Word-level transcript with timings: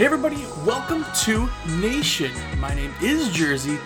Hey, 0.00 0.06
everybody, 0.06 0.46
welcome 0.64 1.04
to 1.24 1.46
Nation. 1.78 2.32
My 2.58 2.74
name 2.74 2.94
is 3.02 3.28
Jersey, 3.28 3.78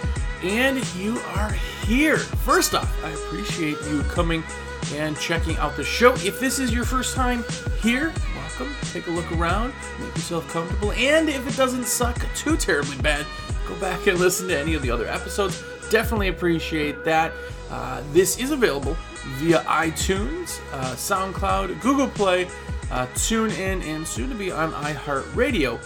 and 0.45 0.95
you 0.95 1.19
are 1.35 1.51
here. 1.85 2.19
First 2.19 2.73
off, 2.73 3.05
I 3.05 3.11
appreciate 3.11 3.79
you 3.91 4.01
coming 4.05 4.45
and 4.93 5.19
checking 5.19 5.57
out 5.57 5.75
the 5.75 5.83
show. 5.83 6.13
If 6.19 6.39
this 6.39 6.61
is 6.61 6.73
your 6.73 6.85
first 6.85 7.17
time 7.17 7.45
here, 7.83 8.13
welcome. 8.37 8.73
Take 8.93 9.09
a 9.09 9.11
look 9.11 9.29
around, 9.33 9.75
make 9.99 10.15
yourself 10.15 10.49
comfortable, 10.53 10.93
and 10.93 11.29
if 11.29 11.49
it 11.49 11.57
doesn't 11.57 11.85
suck 11.85 12.25
too 12.37 12.57
terribly 12.57 12.97
bad, 12.99 13.27
go 13.67 13.75
back 13.81 14.07
and 14.07 14.17
listen 14.17 14.47
to 14.47 14.57
any 14.57 14.75
of 14.75 14.83
the 14.83 14.93
other 14.93 15.09
episodes. 15.09 15.65
Definitely 15.91 16.29
appreciate 16.29 17.05
that. 17.05 17.33
Uh, 17.73 18.05
this 18.13 18.39
is 18.39 18.53
available 18.53 18.97
via 19.39 19.63
iTunes, 19.63 20.61
uh, 20.75 20.95
SoundCloud, 20.95 21.81
Google 21.81 22.07
Play, 22.07 22.45
uh, 22.93 23.09
TuneIn, 23.15 23.83
and 23.83 24.07
soon 24.07 24.29
to 24.29 24.37
be 24.37 24.53
on 24.53 24.71
iHeartRadio. 24.75 25.81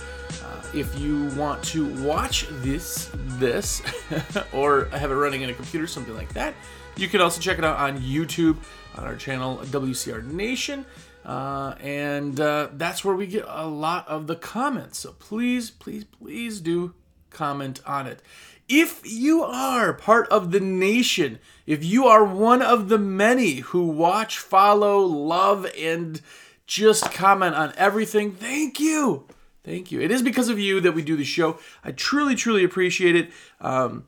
If 0.75 0.99
you 0.99 1.27
want 1.37 1.63
to 1.65 1.87
watch 2.05 2.47
this, 2.51 3.11
this, 3.15 3.83
or 4.53 4.87
have 4.87 5.11
it 5.11 5.15
running 5.15 5.43
in 5.43 5.51
a 5.51 5.55
computer, 5.55 5.87
something 5.87 6.15
like 6.15 6.33
that, 6.35 6.55
you 6.97 7.09
can 7.09 7.21
also 7.21 7.41
check 7.41 7.59
it 7.59 7.65
out 7.65 7.77
on 7.77 7.99
YouTube 8.01 8.57
on 8.97 9.05
our 9.05 9.17
channel 9.17 9.59
WCR 9.65 10.25
Nation. 10.25 10.85
Uh, 11.25 11.75
and 11.81 12.41
uh, 12.41 12.69
that's 12.73 13.05
where 13.05 13.15
we 13.15 13.27
get 13.27 13.45
a 13.47 13.67
lot 13.67 14.07
of 14.09 14.27
the 14.27 14.37
comments. 14.37 14.99
So 14.99 15.13
please, 15.13 15.71
please, 15.71 16.05
please 16.05 16.61
do 16.61 16.95
comment 17.31 17.81
on 17.87 18.07
it. 18.07 18.23
If 18.69 19.01
you 19.05 19.43
are 19.45 19.95
part 19.95 20.29
of 20.29 20.51
the 20.51 20.61
nation, 20.61 21.39
if 21.67 21.83
you 21.85 22.07
are 22.07 22.25
one 22.25 22.61
of 22.61 22.89
the 22.89 22.99
many 22.99 23.57
who 23.57 23.87
watch, 23.87 24.39
follow, 24.39 25.01
love, 25.01 25.67
and 25.79 26.21
just 26.67 27.11
comment 27.13 27.55
on 27.55 27.73
everything, 27.77 28.33
thank 28.33 28.79
you. 28.79 29.27
Thank 29.69 29.93
you. 29.93 30.01
It 30.01 30.11
is 30.11 30.23
because 30.23 30.49
of 30.49 30.59
you 30.59 30.81
that 30.81 30.93
we 30.93 31.03
do 31.03 31.15
the 31.15 31.25
show. 31.25 31.59
I 31.85 31.93
truly, 31.93 32.35
truly 32.35 32.65
appreciate 32.65 33.15
it. 33.15 33.31
Um, 33.61 34.07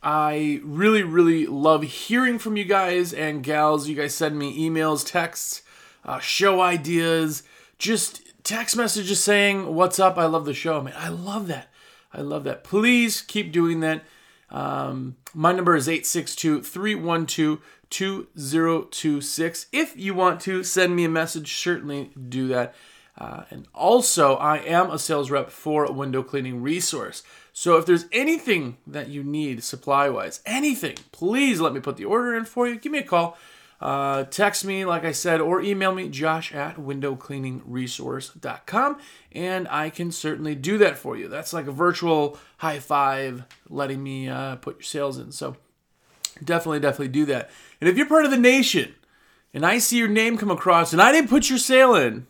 I 0.00 0.60
really, 0.62 1.02
really 1.02 1.44
love 1.44 1.82
hearing 1.82 2.38
from 2.38 2.56
you 2.56 2.64
guys 2.64 3.12
and 3.12 3.42
gals. 3.42 3.88
You 3.88 3.96
guys 3.96 4.14
send 4.14 4.38
me 4.38 4.56
emails, 4.56 5.04
texts, 5.04 5.62
uh, 6.04 6.20
show 6.20 6.60
ideas, 6.60 7.42
just 7.78 8.22
text 8.44 8.76
messages 8.76 9.20
saying, 9.20 9.74
What's 9.74 9.98
up? 9.98 10.18
I 10.18 10.26
love 10.26 10.44
the 10.44 10.54
show. 10.54 10.80
Man, 10.80 10.94
I 10.96 11.08
love 11.08 11.48
that. 11.48 11.66
I 12.12 12.20
love 12.20 12.44
that. 12.44 12.62
Please 12.62 13.22
keep 13.22 13.50
doing 13.50 13.80
that. 13.80 14.04
Um, 14.50 15.16
my 15.34 15.50
number 15.50 15.74
is 15.74 15.88
862 15.88 16.62
312 16.62 17.58
2026. 17.90 19.66
If 19.72 19.96
you 19.96 20.14
want 20.14 20.40
to 20.42 20.62
send 20.62 20.94
me 20.94 21.02
a 21.02 21.08
message, 21.08 21.56
certainly 21.56 22.12
do 22.28 22.46
that. 22.48 22.72
Uh, 23.16 23.44
and 23.50 23.68
also, 23.72 24.34
I 24.36 24.58
am 24.58 24.90
a 24.90 24.98
sales 24.98 25.30
rep 25.30 25.50
for 25.50 25.90
window 25.92 26.22
cleaning 26.22 26.62
resource. 26.62 27.22
So 27.52 27.76
if 27.76 27.86
there's 27.86 28.06
anything 28.10 28.78
that 28.86 29.08
you 29.08 29.22
need 29.22 29.62
supply 29.62 30.08
wise, 30.08 30.40
anything, 30.44 30.96
please 31.12 31.60
let 31.60 31.72
me 31.72 31.80
put 31.80 31.96
the 31.96 32.04
order 32.04 32.34
in 32.34 32.44
for 32.44 32.66
you. 32.66 32.76
Give 32.76 32.90
me 32.90 32.98
a 32.98 33.04
call. 33.04 33.38
Uh, 33.80 34.24
text 34.24 34.64
me, 34.64 34.84
like 34.84 35.04
I 35.04 35.12
said, 35.12 35.40
or 35.40 35.60
email 35.60 35.94
me, 35.94 36.08
josh 36.08 36.52
at 36.54 36.76
windowcleaningresource.com, 36.76 38.98
and 39.32 39.68
I 39.68 39.90
can 39.90 40.10
certainly 40.10 40.54
do 40.54 40.78
that 40.78 40.96
for 40.96 41.16
you. 41.16 41.28
That's 41.28 41.52
like 41.52 41.66
a 41.66 41.72
virtual 41.72 42.38
high 42.58 42.78
five 42.78 43.44
letting 43.68 44.02
me 44.02 44.28
uh, 44.28 44.56
put 44.56 44.76
your 44.76 44.84
sales 44.84 45.18
in. 45.18 45.32
So 45.32 45.56
definitely, 46.42 46.80
definitely 46.80 47.08
do 47.08 47.26
that. 47.26 47.50
And 47.80 47.90
if 47.90 47.96
you're 47.96 48.08
part 48.08 48.24
of 48.24 48.30
the 48.30 48.38
nation 48.38 48.94
and 49.52 49.66
I 49.66 49.78
see 49.78 49.98
your 49.98 50.08
name 50.08 50.38
come 50.38 50.50
across 50.50 50.92
and 50.92 51.02
I 51.02 51.12
didn't 51.12 51.30
put 51.30 51.50
your 51.50 51.58
sale 51.58 51.94
in, 51.94 52.26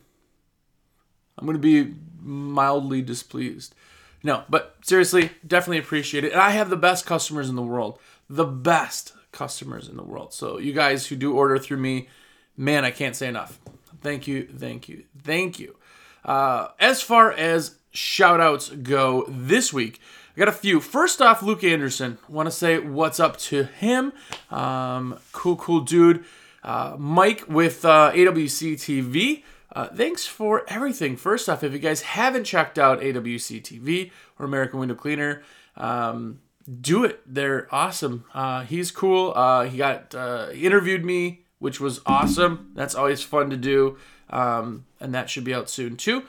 I'm 1.39 1.47
going 1.47 1.61
to 1.61 1.85
be 1.85 1.95
mildly 2.21 3.03
displeased. 3.03 3.75
No, 4.23 4.45
but 4.49 4.77
seriously, 4.83 5.31
definitely 5.47 5.79
appreciate 5.79 6.25
it. 6.25 6.33
And 6.33 6.41
I 6.41 6.51
have 6.51 6.71
the 6.71 6.77
best 6.77 7.05
customers 7.05 7.49
in 7.49 7.57
the 7.57 7.63
world. 7.63 7.99
The 8.29 8.47
best 8.47 9.13
customers 9.33 9.89
in 9.89 9.97
the 9.97 10.03
world. 10.03 10.33
So 10.33 10.59
you 10.59 10.73
guys 10.73 11.07
who 11.07 11.17
do 11.17 11.35
order 11.35 11.59
through 11.59 11.77
me, 11.77 12.09
man, 12.57 12.85
I 12.85 12.91
can't 12.91 13.15
say 13.15 13.29
enough. 13.29 13.59
Thank 14.01 14.27
you, 14.27 14.47
thank 14.47 14.89
you, 14.89 15.05
thank 15.23 15.59
you. 15.59 15.77
Uh, 16.25 16.69
as 16.81 17.03
far 17.03 17.33
as 17.33 17.77
shout 17.91 18.41
outs 18.41 18.71
go 18.71 19.27
this 19.29 19.73
week, 19.73 20.01
I 20.35 20.39
got 20.39 20.49
a 20.49 20.53
few. 20.53 20.81
First 20.81 21.21
off, 21.21 21.43
Luke 21.43 21.63
Anderson. 21.63 22.19
Want 22.29 22.47
to 22.47 22.51
say 22.51 22.79
what's 22.79 23.21
up 23.21 23.37
to 23.39 23.65
him. 23.65 24.13
Um, 24.51 25.19
cool, 25.33 25.57
cool 25.57 25.81
dude. 25.81 26.25
Uh, 26.63 26.97
Mike 26.99 27.45
with 27.47 27.85
uh, 27.85 28.11
AWC 28.13 28.75
TV. 28.75 29.43
Uh, 29.75 29.89
thanks 29.89 30.27
for 30.27 30.65
everything. 30.69 31.17
First 31.17 31.49
off, 31.49 31.65
if 31.65 31.73
you 31.73 31.79
guys 31.79 32.03
haven't 32.03 32.45
checked 32.45 32.79
out 32.79 33.01
AWC 33.01 33.61
TV 33.61 34.11
or 34.39 34.47
American 34.47 34.79
Window 34.79 34.95
Cleaner, 34.95 35.43
um, 35.77 36.41
do 36.81 37.05
it. 37.05 37.21
They're 37.27 37.69
awesome. 37.75 38.25
Uh, 38.33 38.63
he's 38.63 38.91
cool. 38.91 39.33
Uh, 39.35 39.65
he 39.65 39.77
got 39.77 40.15
uh, 40.15 40.49
interviewed 40.55 41.05
me, 41.05 41.41
which 41.59 41.81
was 41.81 42.01
awesome. 42.07 42.71
That's 42.75 42.95
always 42.95 43.23
fun 43.23 43.51
to 43.51 43.57
do, 43.57 43.99
um, 44.31 44.87
and 45.01 45.13
that 45.13 45.29
should 45.29 45.45
be 45.45 45.55
out 45.55 45.69
soon 45.69 45.97
too. 45.97 46.23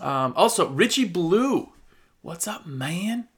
Um, 0.00 0.32
also, 0.36 0.68
Richie 0.68 1.04
Blue, 1.04 1.70
what's 2.22 2.48
up, 2.48 2.66
man? 2.66 3.28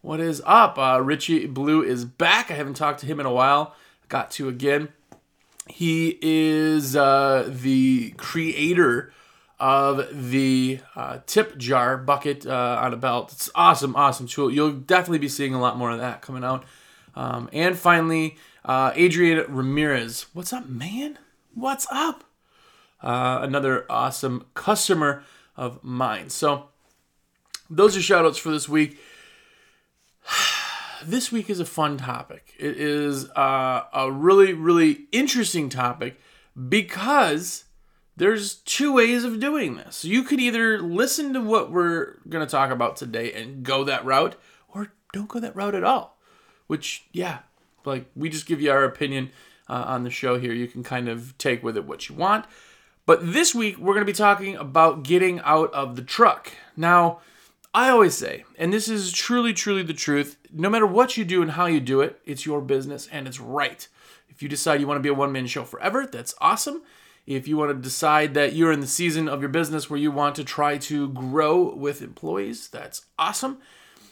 What 0.00 0.20
is 0.20 0.42
up? 0.44 0.76
Uh, 0.76 1.00
Richie 1.02 1.46
Blue 1.46 1.82
is 1.82 2.04
back. 2.04 2.50
I 2.50 2.54
haven't 2.54 2.74
talked 2.74 3.00
to 3.00 3.06
him 3.06 3.20
in 3.20 3.26
a 3.26 3.32
while. 3.32 3.74
Got 4.08 4.30
to 4.32 4.48
again. 4.48 4.88
He 5.68 6.18
is 6.20 6.94
uh, 6.94 7.48
the 7.48 8.10
creator 8.16 9.12
of 9.58 10.30
the 10.30 10.80
uh, 10.94 11.20
tip 11.26 11.56
jar 11.56 11.96
bucket 11.96 12.46
uh, 12.46 12.78
on 12.82 12.92
a 12.92 12.96
belt. 12.96 13.32
It's 13.32 13.50
awesome, 13.54 13.96
awesome 13.96 14.26
tool. 14.26 14.50
You'll 14.50 14.72
definitely 14.72 15.18
be 15.18 15.28
seeing 15.28 15.54
a 15.54 15.60
lot 15.60 15.78
more 15.78 15.90
of 15.90 15.98
that 16.00 16.20
coming 16.20 16.44
out. 16.44 16.64
Um, 17.14 17.48
and 17.52 17.78
finally, 17.78 18.36
uh, 18.64 18.92
Adrian 18.94 19.44
Ramirez. 19.48 20.26
What's 20.34 20.52
up, 20.52 20.68
man? 20.68 21.18
What's 21.54 21.86
up? 21.90 22.24
Uh, 23.02 23.40
another 23.42 23.86
awesome 23.88 24.44
customer 24.54 25.24
of 25.56 25.82
mine. 25.82 26.30
So, 26.30 26.68
those 27.70 27.96
are 27.96 28.00
shoutouts 28.00 28.38
for 28.38 28.50
this 28.50 28.68
week. 28.68 28.98
this 31.06 31.30
week 31.32 31.50
is 31.50 31.60
a 31.60 31.64
fun 31.64 31.96
topic. 31.96 32.54
It 32.58 32.76
is 32.76 33.28
uh, 33.30 33.84
a 33.92 34.10
really, 34.10 34.52
really 34.52 35.06
interesting 35.12 35.68
topic 35.68 36.20
because 36.68 37.64
there's 38.16 38.56
two 38.56 38.92
ways 38.92 39.24
of 39.24 39.40
doing 39.40 39.76
this. 39.76 40.04
You 40.04 40.22
could 40.22 40.40
either 40.40 40.80
listen 40.80 41.32
to 41.34 41.40
what 41.40 41.70
we're 41.70 42.18
going 42.28 42.46
to 42.46 42.50
talk 42.50 42.70
about 42.70 42.96
today 42.96 43.32
and 43.32 43.62
go 43.62 43.84
that 43.84 44.04
route, 44.04 44.36
or 44.68 44.92
don't 45.12 45.28
go 45.28 45.40
that 45.40 45.56
route 45.56 45.74
at 45.74 45.84
all. 45.84 46.18
Which, 46.66 47.06
yeah, 47.12 47.38
like 47.84 48.06
we 48.14 48.28
just 48.28 48.46
give 48.46 48.60
you 48.60 48.70
our 48.70 48.84
opinion 48.84 49.30
uh, 49.68 49.84
on 49.86 50.04
the 50.04 50.10
show 50.10 50.38
here. 50.38 50.52
You 50.52 50.66
can 50.66 50.82
kind 50.82 51.08
of 51.08 51.36
take 51.38 51.62
with 51.62 51.76
it 51.76 51.84
what 51.84 52.08
you 52.08 52.14
want. 52.14 52.46
But 53.06 53.32
this 53.32 53.54
week, 53.54 53.78
we're 53.78 53.92
going 53.92 54.06
to 54.06 54.10
be 54.10 54.16
talking 54.16 54.56
about 54.56 55.02
getting 55.02 55.40
out 55.40 55.72
of 55.74 55.96
the 55.96 56.02
truck. 56.02 56.52
Now, 56.76 57.20
I 57.74 57.90
always 57.90 58.16
say, 58.16 58.44
and 58.56 58.72
this 58.72 58.88
is 58.88 59.10
truly, 59.10 59.52
truly 59.52 59.82
the 59.82 59.92
truth 59.92 60.36
no 60.54 60.70
matter 60.70 60.86
what 60.86 61.16
you 61.16 61.24
do 61.24 61.42
and 61.42 61.50
how 61.50 61.66
you 61.66 61.80
do 61.80 62.00
it, 62.00 62.20
it's 62.24 62.46
your 62.46 62.60
business 62.60 63.08
and 63.10 63.26
it's 63.26 63.40
right. 63.40 63.86
If 64.28 64.42
you 64.42 64.48
decide 64.48 64.80
you 64.80 64.86
want 64.86 64.98
to 64.98 65.02
be 65.02 65.08
a 65.08 65.14
one 65.14 65.32
man 65.32 65.46
show 65.46 65.64
forever, 65.64 66.06
that's 66.06 66.34
awesome. 66.40 66.82
If 67.26 67.48
you 67.48 67.56
want 67.56 67.70
to 67.70 67.74
decide 67.74 68.34
that 68.34 68.52
you're 68.52 68.72
in 68.72 68.80
the 68.80 68.86
season 68.86 69.28
of 69.28 69.40
your 69.40 69.48
business 69.48 69.90
where 69.90 69.98
you 69.98 70.10
want 70.10 70.36
to 70.36 70.44
try 70.44 70.78
to 70.78 71.08
grow 71.08 71.74
with 71.74 72.02
employees, 72.02 72.68
that's 72.68 73.06
awesome. 73.18 73.58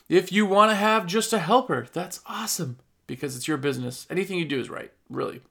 If 0.09 0.33
you 0.33 0.47
want 0.47 0.71
to 0.71 0.77
have 0.77 1.07
just 1.07 1.33
a 1.33 1.39
helper, 1.39 1.87
that's 1.93 2.21
awesome 2.27 2.79
because 3.07 3.37
it's 3.37 3.49
your 3.49 3.59
business. 3.59 4.07
Anything 4.11 4.39
you 4.39 4.45
do 4.45 4.61
is 4.61 4.71
right, 4.71 4.93
really. 5.09 5.43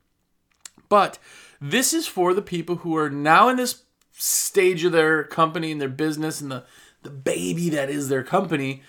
But 0.89 1.19
this 1.61 1.93
is 1.93 2.07
for 2.07 2.33
the 2.33 2.41
people 2.41 2.77
who 2.77 2.97
are 2.97 3.09
now 3.09 3.47
in 3.47 3.57
this 3.57 3.83
stage 4.11 4.83
of 4.83 4.91
their 4.91 5.23
company 5.23 5.71
and 5.71 5.79
their 5.79 5.89
business 5.89 6.41
and 6.41 6.51
the, 6.51 6.63
the 7.03 7.09
baby 7.09 7.69
that 7.69 7.89
is 7.89 8.09
their 8.09 8.23
company 8.23 8.83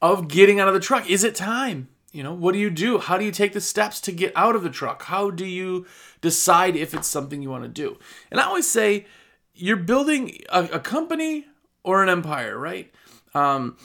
of 0.00 0.28
getting 0.28 0.60
out 0.60 0.68
of 0.68 0.74
the 0.74 0.80
truck. 0.80 1.08
Is 1.08 1.24
it 1.24 1.34
time? 1.34 1.88
You 2.12 2.22
know, 2.22 2.32
what 2.32 2.52
do 2.52 2.58
you 2.58 2.70
do? 2.70 2.98
How 2.98 3.18
do 3.18 3.24
you 3.24 3.32
take 3.32 3.52
the 3.52 3.60
steps 3.60 4.00
to 4.02 4.12
get 4.12 4.32
out 4.34 4.56
of 4.56 4.62
the 4.62 4.70
truck? 4.70 5.02
How 5.04 5.30
do 5.30 5.44
you 5.44 5.86
decide 6.20 6.74
if 6.74 6.94
it's 6.94 7.08
something 7.08 7.42
you 7.42 7.50
want 7.50 7.64
to 7.64 7.68
do? 7.68 7.98
And 8.30 8.40
I 8.40 8.44
always 8.44 8.66
say, 8.66 9.06
you're 9.54 9.76
building 9.76 10.38
a, 10.48 10.64
a 10.64 10.80
company 10.80 11.46
or 11.82 12.02
an 12.02 12.08
empire, 12.08 12.56
right? 12.56 12.92
Um, 13.34 13.76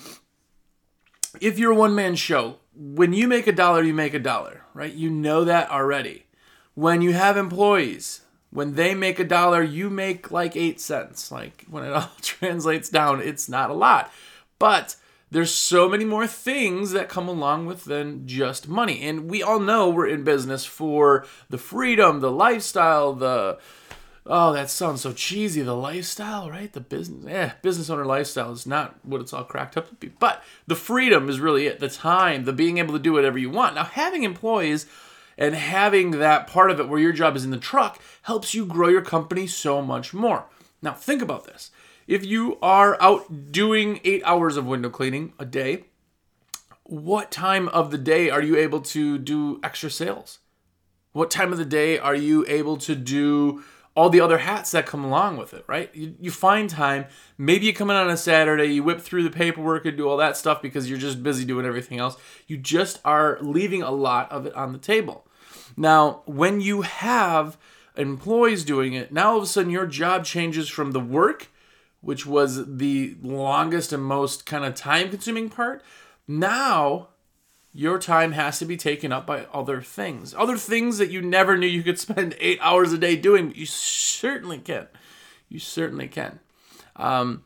if 1.42 1.60
you're 1.60 1.72
a 1.72 1.76
one 1.76 1.96
man 1.96 2.16
show, 2.16 2.58
when 2.76 3.12
you 3.14 3.28
make 3.28 3.48
a 3.48 3.52
dollar, 3.52 3.84
you 3.84 3.94
make 3.94 4.14
a 4.14 4.20
dollar, 4.20 4.64
right? 4.74 4.94
You 4.94 5.10
know 5.10 5.44
that 5.44 5.70
already. 5.70 6.26
When 6.76 7.02
you 7.02 7.14
have 7.14 7.38
employees, 7.38 8.22
when 8.54 8.76
they 8.76 8.94
make 8.94 9.18
a 9.20 9.24
dollar, 9.24 9.64
you 9.64 9.90
make 9.90 10.32
like 10.32 10.56
eight 10.56 10.80
cents. 10.80 11.32
Like 11.32 11.66
when 11.70 11.84
it 11.84 11.94
all 11.94 12.12
translates 12.22 12.90
down, 12.90 13.22
it's 13.22 13.50
not 13.50 13.70
a 13.70 13.74
lot. 13.74 14.12
But 14.60 14.96
there's 15.32 15.54
so 15.54 15.90
many 15.90 16.06
more 16.06 16.28
things 16.28 16.92
that 16.92 17.10
come 17.10 17.28
along 17.28 17.66
with 17.66 17.86
than 17.86 18.28
just 18.28 18.68
money. 18.68 19.02
And 19.02 19.30
we 19.30 19.42
all 19.42 19.60
know 19.60 19.90
we're 19.90 20.08
in 20.08 20.24
business 20.24 20.64
for 20.66 21.26
the 21.50 21.58
freedom, 21.58 22.20
the 22.20 22.32
lifestyle, 22.32 23.14
the 23.14 23.58
oh, 24.26 24.54
that 24.54 24.70
sounds 24.70 25.02
so 25.02 25.12
cheesy. 25.12 25.64
The 25.64 25.76
lifestyle, 25.76 26.50
right? 26.50 26.72
The 26.72 26.80
business, 26.80 27.26
eh, 27.28 27.52
business 27.62 27.90
owner 27.90 28.06
lifestyle 28.06 28.52
is 28.52 28.68
not 28.68 28.96
what 29.04 29.20
it's 29.20 29.34
all 29.34 29.44
cracked 29.44 29.76
up 29.76 29.90
to 29.90 29.96
be. 29.96 30.08
But 30.08 30.44
the 30.68 30.76
freedom 30.76 31.28
is 31.28 31.40
really 31.40 31.66
it. 31.66 31.80
The 31.80 31.90
time, 31.90 32.46
the 32.46 32.54
being 32.54 32.78
able 32.78 32.94
to 32.94 33.00
do 33.00 33.14
whatever 33.14 33.40
you 33.40 33.50
want. 33.50 33.76
Now, 33.76 33.86
having 33.86 34.24
employees 34.24 34.86
and 35.38 35.56
having 35.56 36.12
that 36.12 36.48
part 36.48 36.72
of 36.72 36.80
it 36.80 36.88
where 36.88 37.00
your 37.00 37.12
job 37.12 37.36
is 37.36 37.46
in 37.46 37.52
the 37.52 37.58
truck 37.58 38.00
helps 38.24 38.54
you 38.54 38.66
grow 38.66 38.88
your 38.88 39.02
company 39.02 39.48
so 39.48 39.82
much 39.82 40.14
more. 40.14 40.46
Now, 40.82 40.94
think 40.94 41.22
about 41.22 41.46
this. 41.46 41.72
If 42.08 42.26
you 42.26 42.58
are 42.62 43.02
out 43.02 43.52
doing 43.52 44.02
eight 44.04 44.22
hours 44.26 44.58
of 44.58 44.66
window 44.66 44.90
cleaning 44.90 45.34
a 45.40 45.46
day, 45.46 45.86
what 46.84 47.32
time 47.32 47.70
of 47.70 47.92
the 47.92 47.98
day 47.98 48.30
are 48.30 48.42
you 48.42 48.58
able 48.58 48.82
to 48.82 49.18
do 49.18 49.60
extra 49.64 49.90
sales? 49.90 50.40
What 51.14 51.32
time 51.32 51.52
of 51.52 51.58
the 51.58 51.66
day 51.66 51.98
are 51.98 52.16
you 52.16 52.46
able 52.48 52.78
to 52.78 52.96
do 52.96 53.64
all 53.96 54.10
the 54.10 54.22
other 54.22 54.40
hats 54.40 54.72
that 54.72 54.86
come 54.86 55.04
along 55.04 55.38
with 55.38 55.54
it, 55.54 55.64
right? 55.68 55.94
You, 55.94 56.16
you 56.20 56.32
find 56.32 56.70
time. 56.70 57.06
Maybe 57.38 57.68
you 57.68 57.74
come 57.74 57.90
in 57.90 57.96
on 57.96 58.10
a 58.10 58.18
Saturday, 58.18 58.66
you 58.66 58.84
whip 58.84 59.02
through 59.02 59.24
the 59.24 59.30
paperwork 59.30 59.86
and 59.86 59.96
do 59.96 60.08
all 60.08 60.18
that 60.18 60.36
stuff 60.36 60.62
because 60.62 60.90
you're 60.90 60.98
just 60.98 61.22
busy 61.22 61.46
doing 61.46 61.66
everything 61.66 62.00
else. 62.00 62.18
You 62.48 62.58
just 62.58 63.00
are 63.06 63.38
leaving 63.42 63.84
a 63.84 63.92
lot 63.92 64.32
of 64.32 64.48
it 64.48 64.56
on 64.56 64.72
the 64.72 64.80
table. 64.80 65.28
Now, 65.78 66.22
when 66.26 66.60
you 66.60 66.82
have 66.82 67.58
employees 67.96 68.64
doing 68.64 68.94
it, 68.94 69.12
now 69.12 69.32
all 69.32 69.38
of 69.38 69.44
a 69.44 69.48
sudden 69.48 69.72
your 69.72 69.86
job 69.86 70.26
changes 70.26 70.70
from 70.70 70.92
the 70.92 71.00
work, 71.00 71.50
which 72.02 72.26
was 72.26 72.78
the 72.78 73.16
longest 73.22 73.94
and 73.94 74.04
most 74.04 74.46
kind 74.46 74.66
of 74.66 74.74
time 74.74 75.10
consuming 75.10 75.50
part. 75.50 75.84
Now 76.28 77.10
your 77.74 77.98
time 77.98 78.34
has 78.34 78.60
to 78.60 78.66
be 78.66 78.78
taken 78.78 79.12
up 79.12 79.26
by 79.26 79.48
other 79.52 79.82
things. 79.82 80.36
Other 80.38 80.58
things 80.58 81.00
that 81.00 81.10
you 81.10 81.22
never 81.22 81.58
knew 81.58 81.68
you 81.68 81.84
could 81.84 82.00
spend 82.00 82.36
eight 82.40 82.60
hours 82.62 82.94
a 82.94 82.98
day 82.98 83.16
doing, 83.16 83.52
you 83.56 83.66
certainly 83.66 84.60
can. 84.60 84.88
You 85.50 85.60
certainly 85.60 86.08
can. 86.08 86.40
Um, 86.96 87.44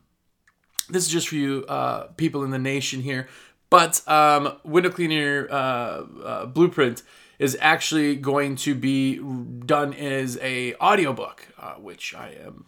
this 0.90 1.06
is 1.06 1.12
just 1.12 1.30
for 1.30 1.36
you 1.36 1.66
uh, 1.68 2.08
people 2.18 2.44
in 2.44 2.52
the 2.52 2.60
nation 2.60 3.02
here. 3.02 3.28
But 3.70 4.08
um, 4.08 4.58
Window 4.64 4.90
Cleaner 4.90 5.48
uh, 5.50 5.54
uh, 5.54 6.46
Blueprint 6.46 7.04
is 7.40 7.58
actually 7.60 8.16
going 8.16 8.56
to 8.56 8.74
be 8.74 9.18
done 9.66 9.94
as 9.94 10.38
a 10.42 10.74
audiobook, 10.76 11.48
uh, 11.60 11.74
which 11.76 12.16
I 12.16 12.36
am 12.44 12.66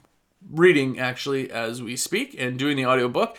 reading 0.52 1.00
actually 1.00 1.52
as 1.52 1.82
we 1.82 1.96
speak 1.96 2.36
and 2.38 2.60
doing 2.60 2.78
the 2.78 2.86
audiobook. 2.86 3.38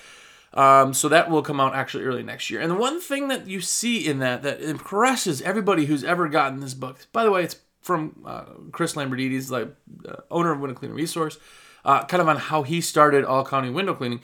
Um, 0.52 0.94
so 0.94 1.08
that 1.08 1.30
will 1.30 1.42
come 1.42 1.60
out 1.60 1.74
actually 1.74 2.04
early 2.04 2.24
next 2.24 2.50
year. 2.50 2.60
And 2.60 2.70
the 2.70 2.76
one 2.76 3.00
thing 3.00 3.28
that 3.28 3.46
you 3.46 3.60
see 3.60 4.06
in 4.06 4.18
that 4.18 4.42
that 4.42 4.60
impresses 4.60 5.40
everybody 5.42 5.86
who's 5.86 6.02
ever 6.02 6.28
gotten 6.28 6.60
this 6.60 6.74
book, 6.74 7.06
by 7.12 7.24
the 7.24 7.30
way, 7.30 7.44
it's 7.44 7.56
from 7.80 8.22
uh, 8.26 8.44
Chris 8.72 8.94
Lambrinides, 8.94 9.50
like 9.50 9.68
uh, 10.08 10.16
owner 10.30 10.52
of 10.52 10.60
Window 10.60 10.74
Cleaning 10.74 10.96
Resource, 10.96 11.38
uh, 11.84 12.04
kind 12.04 12.20
of 12.20 12.28
on 12.28 12.36
how 12.36 12.62
he 12.62 12.80
started 12.80 13.24
all 13.24 13.44
county 13.44 13.70
window 13.70 13.94
cleaning. 13.94 14.20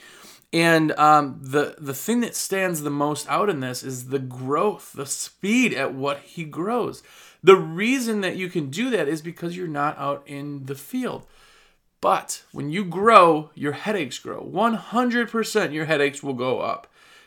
And 0.53 0.93
um, 0.93 1.39
the 1.43 1.77
the 1.79 1.95
thing 1.95 2.21
that 2.21 2.37
stands 2.37 2.81
the 2.81 2.91
most 2.91 3.29
out 3.29 3.49
in 3.49 3.61
this 3.61 3.83
is 3.83 4.09
the 4.09 4.19
growth, 4.19 4.93
the 4.93 5.07
speed 5.07 5.75
at 5.75 5.95
what 5.95 6.21
he 6.21 6.45
grows. 6.45 7.03
The 7.43 7.57
reason 7.57 8.23
that 8.23 8.37
you 8.37 8.49
can 8.49 8.71
do 8.71 8.91
that 8.91 9.09
is 9.09 9.23
because 9.23 9.57
you're 9.57 9.69
not 9.69 9.99
out 9.99 10.23
in 10.27 10.67
the 10.67 10.75
field. 10.75 11.27
But 12.07 12.45
when 12.53 12.71
you 12.71 12.85
grow, 12.85 13.51
your 13.57 13.73
headaches 13.73 14.21
grow. 14.21 14.41
100% 14.41 15.73
your 15.73 15.87
headaches 15.87 16.23
will 16.23 16.35
go 16.35 16.61
up. 16.61 16.87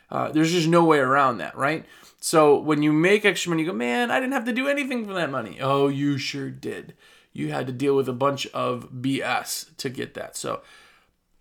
Uh, 0.09 0.31
there's 0.31 0.53
just 0.53 0.69
no 0.69 0.85
way 0.85 0.99
around 0.99 1.39
that, 1.39 1.53
right? 1.57 1.85
So 2.21 2.57
when 2.57 2.81
you 2.81 2.93
make 2.93 3.25
extra 3.25 3.49
money, 3.49 3.63
you 3.63 3.71
go, 3.71 3.75
man, 3.75 4.09
I 4.09 4.21
didn't 4.21 4.31
have 4.31 4.45
to 4.45 4.53
do 4.53 4.69
anything 4.69 5.05
for 5.05 5.11
that 5.15 5.31
money. 5.31 5.57
Oh, 5.59 5.89
you 5.89 6.17
sure 6.17 6.49
did. 6.49 6.93
You 7.33 7.51
had 7.51 7.67
to 7.67 7.73
deal 7.73 7.93
with 7.93 8.07
a 8.07 8.13
bunch 8.13 8.47
of 8.53 8.89
BS 8.93 9.75
to 9.75 9.89
get 9.89 10.13
that. 10.13 10.37
So 10.37 10.61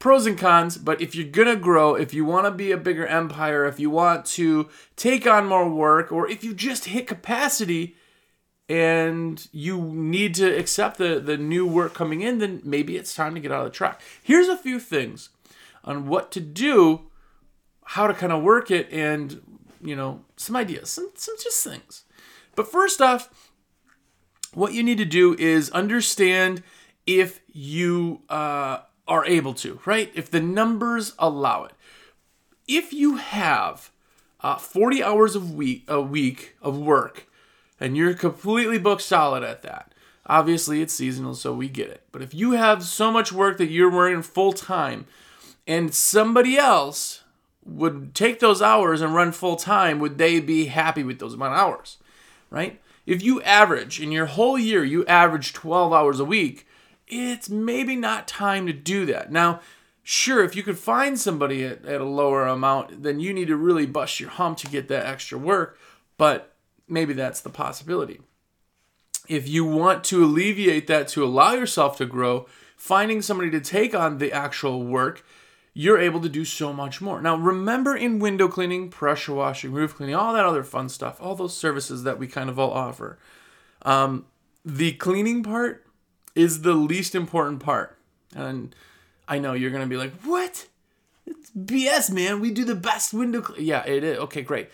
pros 0.00 0.26
and 0.26 0.36
cons, 0.36 0.76
but 0.76 1.00
if 1.00 1.14
you're 1.14 1.28
gonna 1.28 1.54
grow, 1.54 1.94
if 1.94 2.12
you 2.12 2.24
wanna 2.24 2.50
be 2.50 2.72
a 2.72 2.76
bigger 2.76 3.06
empire, 3.06 3.66
if 3.66 3.78
you 3.78 3.88
want 3.88 4.26
to 4.26 4.68
take 4.96 5.28
on 5.28 5.46
more 5.46 5.70
work, 5.70 6.10
or 6.10 6.28
if 6.28 6.42
you 6.42 6.54
just 6.54 6.86
hit 6.86 7.06
capacity, 7.06 7.94
and 8.68 9.48
you 9.50 9.80
need 9.80 10.34
to 10.34 10.46
accept 10.46 10.98
the, 10.98 11.18
the 11.20 11.36
new 11.36 11.66
work 11.66 11.94
coming 11.94 12.20
in, 12.20 12.38
then 12.38 12.60
maybe 12.64 12.96
it's 12.96 13.14
time 13.14 13.34
to 13.34 13.40
get 13.40 13.50
out 13.50 13.60
of 13.64 13.72
the 13.72 13.76
track. 13.76 14.00
Here's 14.22 14.48
a 14.48 14.56
few 14.56 14.78
things 14.78 15.30
on 15.84 16.06
what 16.06 16.30
to 16.32 16.40
do, 16.40 17.02
how 17.84 18.06
to 18.06 18.14
kind 18.14 18.32
of 18.32 18.42
work 18.42 18.70
it, 18.70 18.88
and 18.92 19.40
you 19.82 19.96
know, 19.96 20.24
some 20.36 20.56
ideas, 20.56 20.90
some, 20.90 21.10
some 21.14 21.36
just 21.42 21.64
things. 21.64 22.04
But 22.54 22.70
first 22.70 23.00
off, 23.00 23.52
what 24.52 24.72
you 24.74 24.82
need 24.82 24.98
to 24.98 25.04
do 25.04 25.34
is 25.38 25.70
understand 25.70 26.62
if 27.06 27.40
you 27.46 28.22
uh, 28.28 28.80
are 29.06 29.24
able 29.24 29.54
to, 29.54 29.80
right? 29.84 30.10
If 30.14 30.30
the 30.30 30.40
numbers 30.40 31.14
allow 31.18 31.64
it. 31.64 31.72
If 32.66 32.92
you 32.92 33.16
have 33.16 33.90
uh, 34.40 34.56
40 34.56 35.02
hours 35.02 35.34
of 35.34 35.54
week 35.54 35.84
a 35.88 36.00
week 36.00 36.56
of 36.60 36.78
work 36.78 37.27
and 37.80 37.96
you're 37.96 38.14
completely 38.14 38.78
booked 38.78 39.02
solid 39.02 39.42
at 39.42 39.62
that. 39.62 39.92
Obviously, 40.26 40.82
it's 40.82 40.92
seasonal, 40.92 41.34
so 41.34 41.54
we 41.54 41.68
get 41.68 41.88
it. 41.88 42.02
But 42.12 42.22
if 42.22 42.34
you 42.34 42.52
have 42.52 42.82
so 42.82 43.10
much 43.10 43.32
work 43.32 43.56
that 43.58 43.70
you're 43.70 43.90
working 43.90 44.22
full 44.22 44.52
time, 44.52 45.06
and 45.66 45.94
somebody 45.94 46.58
else 46.58 47.22
would 47.64 48.14
take 48.14 48.40
those 48.40 48.60
hours 48.60 49.00
and 49.00 49.14
run 49.14 49.32
full 49.32 49.56
time, 49.56 49.98
would 50.00 50.18
they 50.18 50.40
be 50.40 50.66
happy 50.66 51.02
with 51.02 51.18
those 51.18 51.34
amount 51.34 51.54
of 51.54 51.60
hours? 51.60 51.98
Right? 52.50 52.80
If 53.06 53.22
you 53.22 53.40
average 53.42 54.00
in 54.00 54.12
your 54.12 54.26
whole 54.26 54.58
year, 54.58 54.84
you 54.84 55.06
average 55.06 55.54
12 55.54 55.92
hours 55.92 56.20
a 56.20 56.24
week, 56.24 56.66
it's 57.06 57.48
maybe 57.48 57.96
not 57.96 58.28
time 58.28 58.66
to 58.66 58.72
do 58.72 59.06
that. 59.06 59.32
Now, 59.32 59.60
sure, 60.02 60.44
if 60.44 60.54
you 60.54 60.62
could 60.62 60.78
find 60.78 61.18
somebody 61.18 61.64
at, 61.64 61.86
at 61.86 62.02
a 62.02 62.04
lower 62.04 62.46
amount, 62.46 63.02
then 63.02 63.18
you 63.18 63.32
need 63.32 63.48
to 63.48 63.56
really 63.56 63.86
bust 63.86 64.20
your 64.20 64.28
hump 64.30 64.58
to 64.58 64.66
get 64.66 64.88
that 64.88 65.06
extra 65.06 65.38
work. 65.38 65.78
But 66.18 66.54
maybe 66.88 67.12
that's 67.12 67.40
the 67.40 67.50
possibility. 67.50 68.20
If 69.28 69.48
you 69.48 69.64
want 69.64 70.04
to 70.04 70.24
alleviate 70.24 70.86
that 70.86 71.08
to 71.08 71.24
allow 71.24 71.52
yourself 71.52 71.98
to 71.98 72.06
grow, 72.06 72.46
finding 72.76 73.20
somebody 73.20 73.50
to 73.50 73.60
take 73.60 73.94
on 73.94 74.18
the 74.18 74.32
actual 74.32 74.84
work, 74.84 75.24
you're 75.74 75.98
able 75.98 76.20
to 76.20 76.28
do 76.28 76.44
so 76.44 76.72
much 76.72 77.00
more. 77.00 77.20
Now, 77.20 77.36
remember 77.36 77.94
in 77.94 78.18
window 78.18 78.48
cleaning, 78.48 78.88
pressure 78.88 79.34
washing, 79.34 79.72
roof 79.72 79.94
cleaning, 79.94 80.14
all 80.14 80.32
that 80.32 80.44
other 80.44 80.64
fun 80.64 80.88
stuff, 80.88 81.18
all 81.20 81.34
those 81.34 81.56
services 81.56 82.02
that 82.04 82.18
we 82.18 82.26
kind 82.26 82.48
of 82.48 82.58
all 82.58 82.72
offer. 82.72 83.18
Um, 83.82 84.26
the 84.64 84.92
cleaning 84.92 85.42
part 85.42 85.86
is 86.34 86.62
the 86.62 86.74
least 86.74 87.14
important 87.14 87.60
part. 87.60 87.96
And 88.34 88.74
I 89.28 89.38
know 89.38 89.52
you're 89.52 89.70
going 89.70 89.82
to 89.82 89.88
be 89.88 89.96
like, 89.96 90.14
what? 90.22 90.66
It's 91.26 91.50
BS, 91.50 92.10
man. 92.10 92.40
We 92.40 92.50
do 92.50 92.64
the 92.64 92.74
best 92.74 93.12
window 93.12 93.42
cleaning. 93.42 93.66
Yeah, 93.66 93.84
it 93.86 94.02
is. 94.02 94.18
Okay, 94.18 94.42
great. 94.42 94.70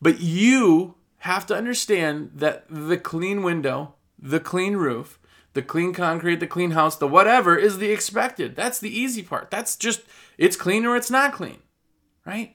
But 0.00 0.20
you 0.20 0.94
have 1.24 1.46
to 1.46 1.56
understand 1.56 2.32
that 2.34 2.66
the 2.68 2.98
clean 2.98 3.42
window, 3.42 3.94
the 4.18 4.38
clean 4.38 4.76
roof, 4.76 5.18
the 5.54 5.62
clean 5.62 5.94
concrete, 5.94 6.36
the 6.36 6.46
clean 6.46 6.72
house, 6.72 6.96
the 6.96 7.08
whatever 7.08 7.56
is 7.56 7.78
the 7.78 7.90
expected. 7.90 8.54
That's 8.54 8.78
the 8.78 8.94
easy 8.94 9.22
part. 9.22 9.50
That's 9.50 9.74
just 9.74 10.02
it's 10.36 10.54
clean 10.54 10.84
or 10.84 10.96
it's 10.96 11.10
not 11.10 11.32
clean, 11.32 11.62
right? 12.26 12.54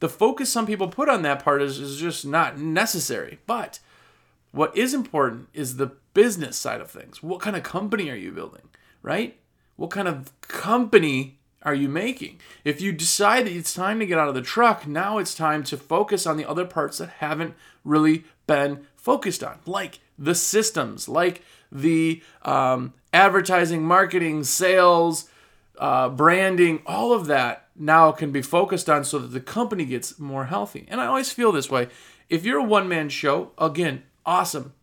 The 0.00 0.10
focus 0.10 0.52
some 0.52 0.66
people 0.66 0.88
put 0.88 1.08
on 1.08 1.22
that 1.22 1.42
part 1.42 1.62
is, 1.62 1.78
is 1.78 1.98
just 1.98 2.26
not 2.26 2.58
necessary. 2.58 3.38
But 3.46 3.78
what 4.50 4.76
is 4.76 4.92
important 4.92 5.48
is 5.54 5.76
the 5.76 5.92
business 6.12 6.58
side 6.58 6.82
of 6.82 6.90
things. 6.90 7.22
What 7.22 7.40
kind 7.40 7.56
of 7.56 7.62
company 7.62 8.10
are 8.10 8.14
you 8.14 8.30
building, 8.30 8.68
right? 9.00 9.40
What 9.76 9.90
kind 9.90 10.06
of 10.06 10.38
company 10.42 11.38
are 11.64 11.74
you 11.74 11.88
making? 11.88 12.40
If 12.64 12.80
you 12.80 12.92
decide 12.92 13.46
that 13.46 13.52
it's 13.52 13.74
time 13.74 13.98
to 14.00 14.06
get 14.06 14.18
out 14.18 14.28
of 14.28 14.34
the 14.34 14.42
truck, 14.42 14.86
now 14.86 15.18
it's 15.18 15.34
time 15.34 15.62
to 15.64 15.76
focus 15.76 16.26
on 16.26 16.36
the 16.36 16.48
other 16.48 16.64
parts 16.64 16.98
that 16.98 17.08
haven't 17.18 17.54
really 17.84 18.24
been 18.46 18.86
focused 18.96 19.42
on, 19.42 19.58
like 19.66 20.00
the 20.18 20.34
systems, 20.34 21.08
like 21.08 21.42
the 21.70 22.22
um, 22.42 22.92
advertising, 23.12 23.84
marketing, 23.84 24.44
sales, 24.44 25.28
uh, 25.78 26.08
branding, 26.08 26.82
all 26.86 27.12
of 27.12 27.26
that 27.26 27.68
now 27.74 28.12
can 28.12 28.30
be 28.30 28.42
focused 28.42 28.88
on 28.88 29.04
so 29.04 29.18
that 29.18 29.28
the 29.28 29.40
company 29.40 29.84
gets 29.84 30.18
more 30.18 30.46
healthy. 30.46 30.86
And 30.88 31.00
I 31.00 31.06
always 31.06 31.32
feel 31.32 31.52
this 31.52 31.70
way. 31.70 31.88
If 32.28 32.44
you're 32.44 32.60
a 32.60 32.64
one 32.64 32.88
man 32.88 33.08
show, 33.08 33.52
again, 33.58 34.04
awesome. 34.24 34.74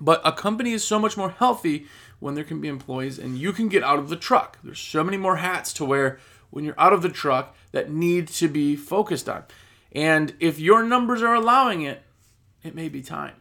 But 0.00 0.20
a 0.24 0.32
company 0.32 0.72
is 0.72 0.84
so 0.84 0.98
much 0.98 1.16
more 1.16 1.30
healthy 1.30 1.86
when 2.20 2.34
there 2.34 2.44
can 2.44 2.60
be 2.60 2.68
employees 2.68 3.18
and 3.18 3.38
you 3.38 3.52
can 3.52 3.68
get 3.68 3.82
out 3.82 3.98
of 3.98 4.08
the 4.08 4.16
truck. 4.16 4.58
There's 4.62 4.78
so 4.78 5.04
many 5.04 5.16
more 5.16 5.36
hats 5.36 5.72
to 5.74 5.84
wear 5.84 6.18
when 6.50 6.64
you're 6.64 6.78
out 6.78 6.92
of 6.92 7.02
the 7.02 7.08
truck 7.08 7.54
that 7.72 7.90
need 7.90 8.28
to 8.28 8.48
be 8.48 8.76
focused 8.76 9.28
on. 9.28 9.44
And 9.92 10.34
if 10.40 10.58
your 10.58 10.82
numbers 10.82 11.22
are 11.22 11.34
allowing 11.34 11.82
it, 11.82 12.02
it 12.62 12.74
may 12.74 12.88
be 12.88 13.02
time. 13.02 13.34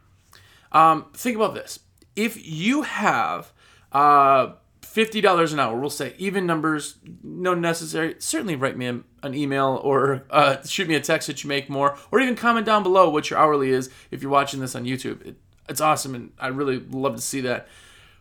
Um, 0.72 1.06
think 1.14 1.36
about 1.36 1.54
this. 1.54 1.80
If 2.16 2.48
you 2.48 2.84
have 2.84 3.52
uh, 3.92 4.54
$50 4.82 5.54
an 5.54 5.60
hour, 5.60 5.80
we'll 5.80 5.90
say 5.90 6.14
even 6.18 6.46
numbers, 6.46 6.98
no 7.24 7.54
necessary, 7.54 8.16
certainly 8.20 8.56
write 8.56 8.78
me 8.78 8.88
an 8.88 9.04
email 9.26 9.80
or 9.84 10.24
uh, 10.30 10.62
shoot 10.64 10.88
me 10.88 10.96
a 10.96 11.00
text 11.00 11.28
that 11.28 11.44
you 11.44 11.48
make 11.48 11.70
more, 11.70 11.98
or 12.12 12.20
even 12.20 12.36
comment 12.36 12.66
down 12.66 12.84
below 12.84 13.10
what 13.10 13.30
your 13.30 13.40
hourly 13.40 13.72
is 13.72 13.90
if 14.12 14.22
you're 14.22 14.32
watching 14.32 14.60
this 14.60 14.76
on 14.76 14.86
YouTube. 14.86 15.26
It, 15.26 15.36
it's 15.70 15.82
awesome, 15.82 16.16
and 16.16 16.32
I 16.40 16.48
really 16.48 16.80
love 16.80 17.16
to 17.16 17.22
see 17.22 17.42
that. 17.42 17.68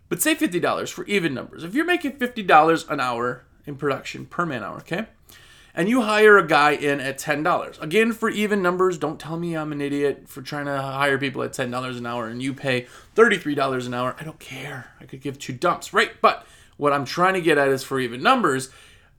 But 0.09 0.23
say 0.23 0.35
$50 0.35 0.91
for 0.91 1.05
even 1.07 1.35
numbers. 1.35 1.65
If 1.65 1.75
you're 1.75 1.85
making 1.85 2.13
$50 2.13 2.91
an 2.91 3.01
hour 3.01 3.45
in 3.67 3.77
production 3.77 4.27
per 4.27 4.47
man 4.47 4.63
hour, 4.63 4.79
okay? 4.79 5.07
And 5.75 5.89
you 5.89 6.03
hire 6.03 6.39
a 6.39 6.47
guy 6.47 6.71
in 6.71 7.01
at 7.01 7.19
$10. 7.19 7.83
Again, 7.83 8.13
for 8.13 8.31
even 8.31 8.63
numbers, 8.63 8.97
don't 8.97 9.21
tell 9.21 9.37
me 9.37 9.55
I'm 9.55 9.73
an 9.73 9.83
idiot 9.83 10.27
for 10.27 10.41
trying 10.41 10.67
to 10.67 10.81
hire 10.81 11.19
people 11.19 11.43
at 11.43 11.53
$10 11.53 11.99
an 11.99 12.07
hour 12.07 12.29
and 12.29 12.43
you 12.43 12.55
pay 12.55 12.87
$33 13.15 13.87
an 13.87 13.95
hour. 13.95 14.17
I 14.19 14.25
don't 14.25 14.39
care. 14.39 14.93
I 15.01 15.05
could 15.05 15.21
give 15.21 15.39
two 15.39 15.53
dumps, 15.53 15.93
right? 15.93 16.13
But 16.23 16.47
what 16.79 16.95
I'm 16.95 17.05
trying 17.05 17.35
to 17.35 17.43
get 17.43 17.59
at 17.59 17.69
is 17.69 17.83
for 17.83 18.01
even 18.01 18.23
numbers, 18.23 18.71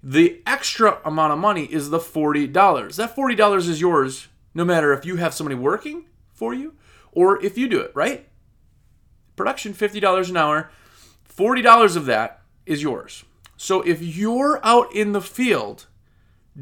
the 0.02 0.42
extra 0.48 1.00
amount 1.06 1.34
of 1.34 1.40
money 1.40 1.66
is 1.66 1.90
the 1.90 2.00
$40. 2.00 2.96
That 2.96 3.16
$40 3.16 3.58
is 3.58 3.80
yours 3.80 4.28
no 4.56 4.66
matter 4.66 4.94
if 4.94 5.06
you 5.06 5.18
have 5.18 5.36
somebody 5.36 5.56
working 5.56 6.06
for 6.34 6.54
you 6.56 6.74
or 7.18 7.44
if 7.44 7.58
you 7.58 7.68
do 7.68 7.80
it, 7.80 7.92
right? 7.96 8.28
Production 9.36 9.74
$50 9.74 10.30
an 10.30 10.38
hour, 10.38 10.70
$40 11.28 11.96
of 11.96 12.06
that 12.06 12.42
is 12.68 12.84
yours. 12.84 13.26
So 13.58 13.82
if 13.82 14.04
you're 14.04 14.60
out 14.64 14.94
in 14.94 15.14
the 15.14 15.22
field 15.22 15.88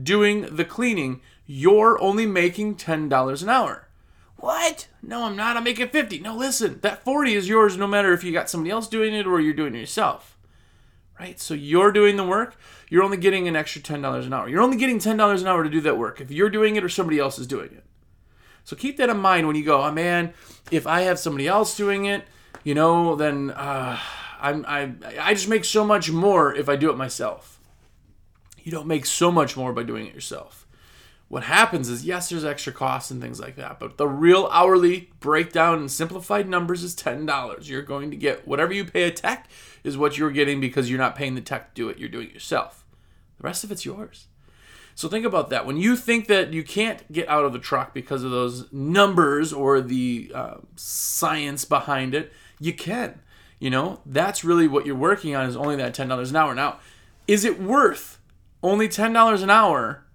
doing 0.02 0.56
the 0.56 0.64
cleaning, 0.64 1.20
you're 1.46 2.02
only 2.02 2.26
making 2.26 2.76
$10 2.76 3.44
an 3.44 3.50
hour. 3.50 3.90
What? 4.38 4.88
No, 5.04 5.26
I'm 5.26 5.36
not. 5.36 5.58
I'm 5.58 5.66
making 5.66 5.90
50. 5.90 6.20
No, 6.20 6.34
listen. 6.34 6.80
That 6.80 7.04
40 7.04 7.34
is 7.34 7.50
yours 7.50 7.76
no 7.76 7.86
matter 7.86 8.14
if 8.14 8.24
you 8.24 8.32
got 8.32 8.50
somebody 8.50 8.72
else 8.72 8.88
doing 8.88 9.14
it 9.14 9.28
or 9.28 9.42
you're 9.42 9.54
doing 9.54 9.76
it 9.76 9.80
yourself. 9.80 10.38
Right? 11.20 11.38
So 11.38 11.54
you're 11.54 11.92
doing 11.92 12.16
the 12.16 12.26
work, 12.26 12.56
you're 12.90 13.04
only 13.04 13.18
getting 13.18 13.50
an 13.50 13.58
extra 13.58 13.82
$10 13.82 14.26
an 14.26 14.34
hour. 14.34 14.48
You're 14.48 14.62
only 14.62 14.78
getting 14.78 15.00
$10 15.00 15.42
an 15.42 15.48
hour 15.48 15.66
to 15.66 15.70
do 15.70 15.82
that 15.82 15.98
work 15.98 16.22
if 16.22 16.32
you're 16.32 16.50
doing 16.50 16.78
it 16.78 16.84
or 16.84 16.90
somebody 16.90 17.20
else 17.20 17.38
is 17.40 17.48
doing 17.48 17.72
it. 17.74 17.84
So 18.66 18.76
keep 18.76 18.98
that 18.98 19.10
in 19.10 19.18
mind 19.18 19.48
when 19.48 19.56
you 19.56 19.64
go, 19.64 19.82
oh 19.82 19.92
man, 19.92 20.34
if 20.72 20.86
I 20.88 21.02
have 21.02 21.20
somebody 21.20 21.48
else 21.48 21.78
doing 21.78 22.06
it, 22.06 22.26
you 22.64 22.74
know, 22.74 23.16
then 23.16 23.52
uh, 23.52 23.98
I'm, 24.42 24.66
I, 24.68 24.92
I 25.20 25.34
just 25.36 25.48
make 25.48 25.64
so 25.64 25.86
much 25.86 26.12
more 26.12 26.54
if 26.54 26.68
I 26.68 26.76
do 26.76 26.90
it 26.90 26.98
myself. 26.98 27.60
You 28.64 28.72
don't 28.72 28.88
make 28.88 29.06
so 29.06 29.32
much 29.32 29.56
more 29.56 29.72
by 29.72 29.84
doing 29.84 30.08
it 30.08 30.16
yourself. 30.16 30.66
What 31.28 31.44
happens 31.44 31.90
is, 31.90 32.06
yes, 32.06 32.30
there's 32.30 32.46
extra 32.46 32.74
costs 32.74 33.12
and 33.12 33.22
things 33.22 33.40
like 33.40 33.56
that, 33.56 33.80
but 33.80 33.98
the 33.98 34.08
real 34.08 34.48
hourly 34.52 35.12
breakdown 35.20 35.82
in 35.82 35.90
simplified 35.90 36.48
numbers 36.48 36.84
is 36.84 36.96
$10. 36.96 37.68
You're 37.68 37.82
going 37.84 38.10
to 38.12 38.18
get 38.18 38.48
whatever 38.48 38.74
you 38.74 38.86
pay 38.86 39.04
a 39.04 39.12
tech 39.12 39.48
is 39.84 39.98
what 39.98 40.18
you're 40.18 40.32
getting 40.32 40.60
because 40.60 40.90
you're 40.90 41.00
not 41.00 41.16
paying 41.16 41.36
the 41.36 41.42
tech 41.42 41.74
to 41.74 41.82
do 41.82 41.90
it, 41.90 42.00
you're 42.00 42.10
doing 42.10 42.30
it 42.30 42.34
yourself. 42.34 42.84
The 43.38 43.44
rest 43.44 43.64
of 43.64 43.72
it's 43.72 43.86
yours. 43.86 44.28
So 44.96 45.10
think 45.10 45.26
about 45.26 45.50
that. 45.50 45.66
When 45.66 45.76
you 45.76 45.98
think 45.98 46.28
that 46.28 46.54
you 46.54 46.64
can't 46.64 47.12
get 47.12 47.28
out 47.28 47.44
of 47.44 47.52
the 47.52 47.60
truck 47.60 47.94
because 47.94 48.24
of 48.24 48.32
those 48.32 48.72
numbers 48.72 49.52
or 49.52 49.82
the 49.82 50.32
uh, 50.34 50.56
science 50.78 51.66
behind 51.66 52.16
it, 52.16 52.32
you 52.60 52.74
can. 52.74 53.20
You 53.60 53.70
know, 53.70 54.00
that's 54.06 54.46
really 54.46 54.68
what 54.68 54.86
you're 54.86 54.96
working 54.96 55.36
on 55.36 55.48
is 55.48 55.58
only 55.58 55.76
that 55.76 55.94
$10 55.94 56.30
an 56.30 56.36
hour. 56.36 56.56
Now, 56.56 56.80
is 57.28 57.44
it 57.44 57.62
worth 57.62 58.20
only 58.64 58.88
$10 58.88 59.44
an 59.44 59.50
hour 59.50 60.06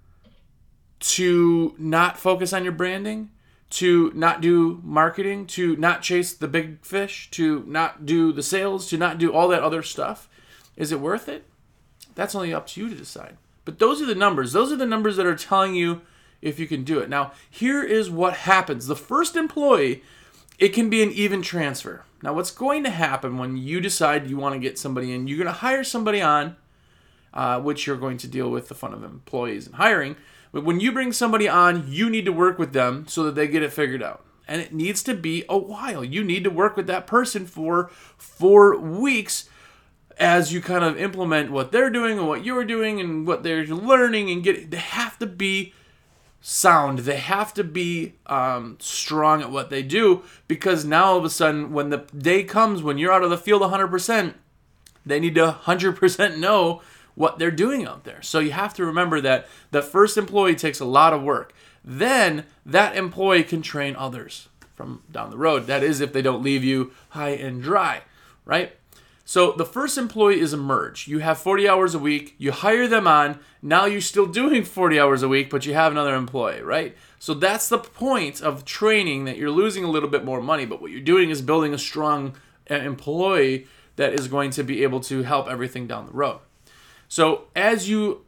to 1.00 1.74
not 1.78 2.18
focus 2.18 2.52
on 2.52 2.64
your 2.64 2.72
branding, 2.72 3.30
to 3.70 4.12
not 4.14 4.40
do 4.40 4.80
marketing, 4.82 5.46
to 5.46 5.76
not 5.76 6.02
chase 6.02 6.32
the 6.32 6.48
big 6.48 6.84
fish, 6.84 7.30
to 7.32 7.64
not 7.66 8.06
do 8.06 8.32
the 8.32 8.42
sales, 8.42 8.88
to 8.88 8.96
not 8.96 9.18
do 9.18 9.32
all 9.32 9.48
that 9.48 9.62
other 9.62 9.82
stuff? 9.82 10.28
Is 10.76 10.90
it 10.90 11.00
worth 11.00 11.28
it? 11.28 11.44
That's 12.14 12.34
only 12.34 12.52
up 12.52 12.66
to 12.68 12.80
you 12.80 12.88
to 12.88 12.94
decide. 12.94 13.36
But 13.70 13.78
those 13.78 14.02
are 14.02 14.06
the 14.06 14.16
numbers. 14.16 14.52
Those 14.52 14.72
are 14.72 14.76
the 14.76 14.84
numbers 14.84 15.16
that 15.16 15.26
are 15.26 15.36
telling 15.36 15.76
you 15.76 16.00
if 16.42 16.58
you 16.58 16.66
can 16.66 16.82
do 16.82 16.98
it. 16.98 17.08
Now, 17.08 17.30
here 17.48 17.84
is 17.84 18.10
what 18.10 18.32
happens. 18.38 18.88
The 18.88 18.96
first 18.96 19.36
employee, 19.36 20.02
it 20.58 20.70
can 20.70 20.90
be 20.90 21.04
an 21.04 21.12
even 21.12 21.40
transfer. 21.40 22.04
Now, 22.20 22.32
what's 22.32 22.50
going 22.50 22.82
to 22.82 22.90
happen 22.90 23.38
when 23.38 23.56
you 23.56 23.80
decide 23.80 24.28
you 24.28 24.38
want 24.38 24.56
to 24.56 24.58
get 24.58 24.76
somebody 24.76 25.12
in, 25.12 25.28
you're 25.28 25.38
going 25.38 25.46
to 25.46 25.52
hire 25.52 25.84
somebody 25.84 26.20
on, 26.20 26.56
uh, 27.32 27.60
which 27.60 27.86
you're 27.86 27.96
going 27.96 28.16
to 28.16 28.26
deal 28.26 28.50
with 28.50 28.66
the 28.66 28.74
fun 28.74 28.92
of 28.92 29.04
employees 29.04 29.66
and 29.66 29.76
hiring. 29.76 30.16
But 30.50 30.64
when 30.64 30.80
you 30.80 30.90
bring 30.90 31.12
somebody 31.12 31.48
on, 31.48 31.84
you 31.86 32.10
need 32.10 32.24
to 32.24 32.32
work 32.32 32.58
with 32.58 32.72
them 32.72 33.06
so 33.06 33.22
that 33.22 33.36
they 33.36 33.46
get 33.46 33.62
it 33.62 33.72
figured 33.72 34.02
out. 34.02 34.24
And 34.48 34.60
it 34.60 34.74
needs 34.74 35.04
to 35.04 35.14
be 35.14 35.44
a 35.48 35.56
while. 35.56 36.04
You 36.04 36.24
need 36.24 36.42
to 36.42 36.50
work 36.50 36.76
with 36.76 36.88
that 36.88 37.06
person 37.06 37.46
for 37.46 37.88
four 38.16 38.76
weeks 38.76 39.48
as 40.20 40.52
you 40.52 40.60
kind 40.60 40.84
of 40.84 40.98
implement 40.98 41.50
what 41.50 41.72
they're 41.72 41.90
doing 41.90 42.18
and 42.18 42.28
what 42.28 42.44
you're 42.44 42.64
doing 42.64 43.00
and 43.00 43.26
what 43.26 43.42
they're 43.42 43.64
learning 43.66 44.30
and 44.30 44.44
get 44.44 44.70
they 44.70 44.76
have 44.76 45.18
to 45.18 45.26
be 45.26 45.72
sound. 46.42 47.00
They 47.00 47.16
have 47.16 47.52
to 47.54 47.64
be 47.64 48.14
um, 48.26 48.76
strong 48.80 49.40
at 49.40 49.50
what 49.50 49.70
they 49.70 49.82
do 49.82 50.22
because 50.46 50.84
now 50.84 51.06
all 51.06 51.18
of 51.18 51.24
a 51.24 51.30
sudden 51.30 51.72
when 51.72 51.88
the 51.88 51.98
day 52.16 52.44
comes 52.44 52.82
when 52.82 52.98
you're 52.98 53.12
out 53.12 53.24
of 53.24 53.30
the 53.30 53.38
field 53.38 53.62
100% 53.62 54.34
they 55.04 55.18
need 55.18 55.34
to 55.34 55.58
100% 55.62 56.38
know 56.38 56.82
what 57.14 57.38
they're 57.38 57.50
doing 57.50 57.86
out 57.86 58.04
there. 58.04 58.22
So 58.22 58.38
you 58.38 58.52
have 58.52 58.74
to 58.74 58.84
remember 58.84 59.20
that 59.22 59.48
the 59.70 59.82
first 59.82 60.16
employee 60.18 60.54
takes 60.54 60.80
a 60.80 60.84
lot 60.84 61.12
of 61.12 61.22
work. 61.22 61.54
Then 61.82 62.44
that 62.66 62.96
employee 62.96 63.42
can 63.42 63.62
train 63.62 63.96
others 63.96 64.48
from 64.74 65.02
down 65.10 65.30
the 65.30 65.38
road. 65.38 65.66
That 65.66 65.82
is 65.82 66.00
if 66.00 66.12
they 66.12 66.22
don't 66.22 66.42
leave 66.42 66.62
you 66.62 66.92
high 67.10 67.30
and 67.30 67.62
dry 67.62 68.02
right 68.44 68.72
so 69.30 69.52
the 69.52 69.64
first 69.64 69.96
employee 69.96 70.40
is 70.40 70.52
a 70.52 70.56
merge. 70.56 71.06
You 71.06 71.20
have 71.20 71.38
40 71.38 71.68
hours 71.68 71.94
a 71.94 72.00
week, 72.00 72.34
you 72.36 72.50
hire 72.50 72.88
them 72.88 73.06
on, 73.06 73.38
now 73.62 73.84
you're 73.84 74.00
still 74.00 74.26
doing 74.26 74.64
40 74.64 74.98
hours 74.98 75.22
a 75.22 75.28
week, 75.28 75.50
but 75.50 75.64
you 75.64 75.72
have 75.72 75.92
another 75.92 76.16
employee, 76.16 76.62
right? 76.62 76.96
So 77.20 77.34
that's 77.34 77.68
the 77.68 77.78
point 77.78 78.42
of 78.42 78.64
training 78.64 79.26
that 79.26 79.36
you're 79.36 79.52
losing 79.52 79.84
a 79.84 79.88
little 79.88 80.08
bit 80.08 80.24
more 80.24 80.42
money, 80.42 80.66
but 80.66 80.82
what 80.82 80.90
you're 80.90 81.00
doing 81.00 81.30
is 81.30 81.42
building 81.42 81.72
a 81.72 81.78
strong 81.78 82.34
uh, 82.68 82.74
employee 82.74 83.68
that 83.94 84.14
is 84.14 84.26
going 84.26 84.50
to 84.50 84.64
be 84.64 84.82
able 84.82 84.98
to 85.02 85.22
help 85.22 85.46
everything 85.46 85.86
down 85.86 86.06
the 86.06 86.12
road. 86.12 86.40
So 87.06 87.44
as 87.54 87.88
you 87.88 88.24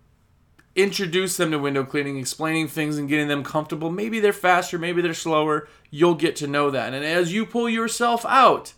introduce 0.77 1.37
them 1.37 1.51
to 1.51 1.59
window 1.59 1.83
cleaning, 1.83 2.17
explaining 2.17 2.69
things 2.69 2.97
and 2.97 3.09
getting 3.09 3.27
them 3.27 3.43
comfortable, 3.43 3.91
maybe 3.91 4.21
they're 4.21 4.33
faster, 4.33 4.79
maybe 4.79 5.03
they're 5.03 5.15
slower, 5.15 5.67
you'll 5.91 6.15
get 6.15 6.37
to 6.37 6.47
know 6.47 6.71
that. 6.71 6.95
And 6.95 7.05
as 7.05 7.33
you 7.33 7.45
pull 7.45 7.69
yourself 7.69 8.25
out, 8.27 8.75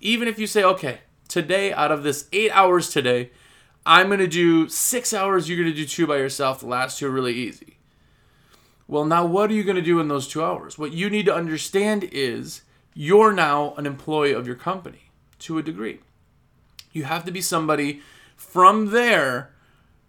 even 0.00 0.28
if 0.28 0.38
you 0.38 0.46
say, 0.46 0.62
okay, 0.62 1.00
today, 1.28 1.72
out 1.72 1.92
of 1.92 2.02
this 2.02 2.28
eight 2.32 2.50
hours 2.52 2.90
today, 2.90 3.30
I'm 3.86 4.06
going 4.06 4.20
to 4.20 4.26
do 4.26 4.68
six 4.68 5.12
hours, 5.12 5.48
you're 5.48 5.58
going 5.58 5.70
to 5.70 5.76
do 5.76 5.86
two 5.86 6.06
by 6.06 6.16
yourself. 6.16 6.60
The 6.60 6.66
last 6.66 6.98
two 6.98 7.06
are 7.06 7.10
really 7.10 7.34
easy. 7.34 7.76
Well, 8.86 9.04
now 9.04 9.24
what 9.24 9.50
are 9.50 9.54
you 9.54 9.64
going 9.64 9.76
to 9.76 9.82
do 9.82 10.00
in 10.00 10.08
those 10.08 10.28
two 10.28 10.42
hours? 10.42 10.78
What 10.78 10.92
you 10.92 11.08
need 11.08 11.26
to 11.26 11.34
understand 11.34 12.04
is 12.12 12.62
you're 12.94 13.32
now 13.32 13.74
an 13.76 13.86
employee 13.86 14.32
of 14.32 14.46
your 14.46 14.56
company 14.56 15.10
to 15.40 15.58
a 15.58 15.62
degree. 15.62 16.00
You 16.92 17.04
have 17.04 17.24
to 17.24 17.32
be 17.32 17.40
somebody 17.40 18.02
from 18.36 18.90
there 18.90 19.50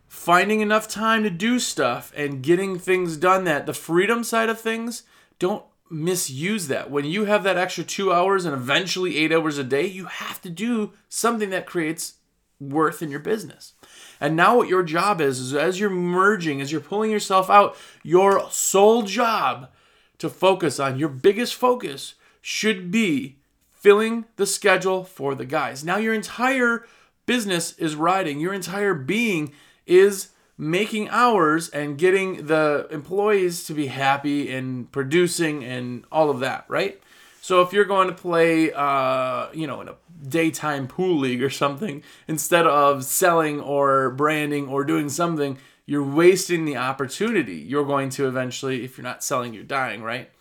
finding 0.07 0.61
enough 0.61 0.87
time 0.87 1.23
to 1.23 1.29
do 1.29 1.59
stuff 1.59 2.13
and 2.15 2.43
getting 2.43 2.77
things 2.77 3.17
done 3.17 3.43
that 3.43 3.65
the 3.65 3.73
freedom 3.73 4.23
side 4.23 4.49
of 4.49 4.59
things 4.59 5.03
don't 5.39 5.65
misuse 5.89 6.67
that. 6.67 6.89
When 6.89 7.05
you 7.05 7.25
have 7.25 7.43
that 7.43 7.57
extra 7.57 7.83
two 7.83 8.11
hours 8.11 8.45
and 8.45 8.53
eventually 8.53 9.17
eight 9.17 9.31
hours 9.31 9.57
a 9.57 9.63
day, 9.63 9.85
you 9.85 10.05
have 10.05 10.41
to 10.41 10.49
do 10.49 10.93
something 11.09 11.49
that 11.51 11.65
creates 11.65 12.15
worth 12.59 13.01
in 13.01 13.11
your 13.11 13.19
business. 13.19 13.73
And 14.19 14.35
now, 14.35 14.57
what 14.57 14.69
your 14.69 14.83
job 14.83 15.19
is, 15.19 15.39
is 15.39 15.53
as 15.53 15.79
you're 15.79 15.89
merging, 15.89 16.61
as 16.61 16.71
you're 16.71 16.81
pulling 16.81 17.11
yourself 17.11 17.49
out, 17.49 17.75
your 18.01 18.49
sole 18.49 19.03
job 19.03 19.69
to 20.17 20.29
focus 20.29 20.79
on, 20.79 20.97
your 20.97 21.09
biggest 21.09 21.55
focus 21.55 22.15
should 22.41 22.91
be 22.91 23.37
filling 23.69 24.25
the 24.37 24.45
schedule 24.45 25.03
for 25.03 25.35
the 25.35 25.45
guys. 25.45 25.83
Now, 25.83 25.97
your 25.97 26.13
entire 26.13 26.87
business 27.25 27.77
is 27.77 27.95
riding, 27.95 28.39
your 28.39 28.53
entire 28.53 28.93
being 28.93 29.51
is 29.85 30.29
making 30.57 31.09
hours 31.09 31.69
and 31.69 31.97
getting 31.97 32.47
the 32.47 32.87
employees 32.89 33.65
to 33.65 33.73
be 33.73 33.87
happy 33.87 34.51
and 34.51 34.91
producing 34.91 35.63
and 35.63 36.05
all 36.11 36.29
of 36.29 36.39
that, 36.39 36.65
right? 36.67 37.01
So 37.41 37.61
if 37.61 37.73
you're 37.73 37.85
going 37.85 38.07
to 38.07 38.13
play, 38.13 38.71
uh, 38.73 39.47
you 39.53 39.67
know, 39.67 39.81
in 39.81 39.89
a 39.89 39.95
daytime 40.27 40.87
pool 40.87 41.19
league 41.19 41.43
or 41.43 41.49
something, 41.49 42.01
instead 42.27 42.65
of 42.65 43.03
selling 43.03 43.59
or 43.59 44.09
branding 44.09 44.67
or 44.67 44.83
doing 44.83 45.09
something, 45.09 45.59
you're 45.85 46.03
wasting 46.03 46.65
the 46.65 46.77
opportunity. 46.77 47.57
You're 47.57 47.85
going 47.85 48.09
to 48.11 48.27
eventually, 48.27 48.83
if 48.83 48.97
you're 48.97 49.03
not 49.03 49.23
selling, 49.23 49.53
you're 49.53 49.63
dying, 49.63 50.01
right? 50.01 50.31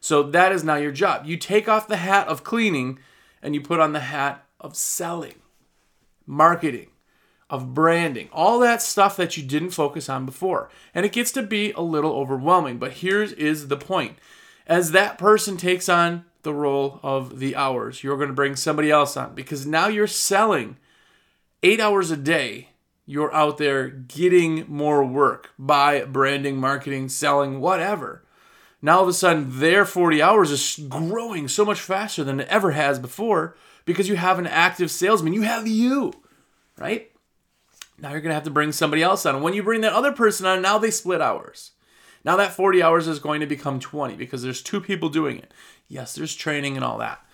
So 0.00 0.22
that 0.22 0.52
is 0.52 0.64
now 0.64 0.76
your 0.76 0.90
job. 0.90 1.26
You 1.26 1.36
take 1.36 1.68
off 1.68 1.86
the 1.86 1.98
hat 1.98 2.26
of 2.26 2.42
cleaning 2.42 2.98
and 3.42 3.54
you 3.54 3.60
put 3.60 3.78
on 3.78 3.92
the 3.92 4.00
hat 4.00 4.44
of 4.58 4.74
selling, 4.74 5.36
marketing, 6.26 6.89
of 7.50 7.74
branding, 7.74 8.28
all 8.32 8.58
that 8.60 8.80
stuff 8.80 9.16
that 9.16 9.36
you 9.36 9.42
didn't 9.42 9.70
focus 9.70 10.08
on 10.08 10.24
before. 10.24 10.70
And 10.94 11.04
it 11.04 11.12
gets 11.12 11.32
to 11.32 11.42
be 11.42 11.72
a 11.72 11.80
little 11.80 12.12
overwhelming, 12.12 12.78
but 12.78 12.92
here's 12.92 13.32
is 13.32 13.68
the 13.68 13.76
point. 13.76 14.16
As 14.66 14.92
that 14.92 15.18
person 15.18 15.56
takes 15.56 15.88
on 15.88 16.24
the 16.42 16.54
role 16.54 17.00
of 17.02 17.40
the 17.40 17.56
hours, 17.56 18.02
you're 18.02 18.16
going 18.16 18.28
to 18.28 18.34
bring 18.34 18.56
somebody 18.56 18.90
else 18.90 19.16
on 19.16 19.34
because 19.34 19.66
now 19.66 19.88
you're 19.88 20.06
selling 20.06 20.76
8 21.62 21.80
hours 21.80 22.10
a 22.10 22.16
day. 22.16 22.68
You're 23.04 23.34
out 23.34 23.58
there 23.58 23.88
getting 23.88 24.64
more 24.68 25.04
work 25.04 25.50
by 25.58 26.04
branding, 26.04 26.58
marketing, 26.58 27.08
selling, 27.08 27.60
whatever. 27.60 28.24
Now 28.80 28.98
all 28.98 29.02
of 29.02 29.08
a 29.08 29.12
sudden 29.12 29.58
their 29.58 29.84
40 29.84 30.22
hours 30.22 30.50
is 30.52 30.86
growing 30.88 31.48
so 31.48 31.64
much 31.64 31.80
faster 31.80 32.22
than 32.22 32.40
it 32.40 32.48
ever 32.48 32.70
has 32.70 33.00
before 33.00 33.56
because 33.84 34.08
you 34.08 34.16
have 34.16 34.38
an 34.38 34.46
active 34.46 34.90
salesman. 34.90 35.32
You 35.32 35.42
have 35.42 35.66
you, 35.66 36.12
right? 36.78 37.09
Now 38.00 38.10
you're 38.10 38.20
going 38.20 38.30
to 38.30 38.34
have 38.34 38.44
to 38.44 38.50
bring 38.50 38.72
somebody 38.72 39.02
else 39.02 39.26
on. 39.26 39.34
And 39.34 39.44
when 39.44 39.54
you 39.54 39.62
bring 39.62 39.82
that 39.82 39.92
other 39.92 40.12
person 40.12 40.46
on, 40.46 40.62
now 40.62 40.78
they 40.78 40.90
split 40.90 41.20
hours. 41.20 41.72
Now 42.24 42.36
that 42.36 42.52
40 42.52 42.82
hours 42.82 43.08
is 43.08 43.18
going 43.18 43.40
to 43.40 43.46
become 43.46 43.80
20 43.80 44.16
because 44.16 44.42
there's 44.42 44.62
two 44.62 44.80
people 44.80 45.08
doing 45.08 45.38
it. 45.38 45.52
Yes, 45.88 46.14
there's 46.14 46.34
training 46.34 46.76
and 46.76 46.84
all 46.84 46.98
that. 46.98 47.24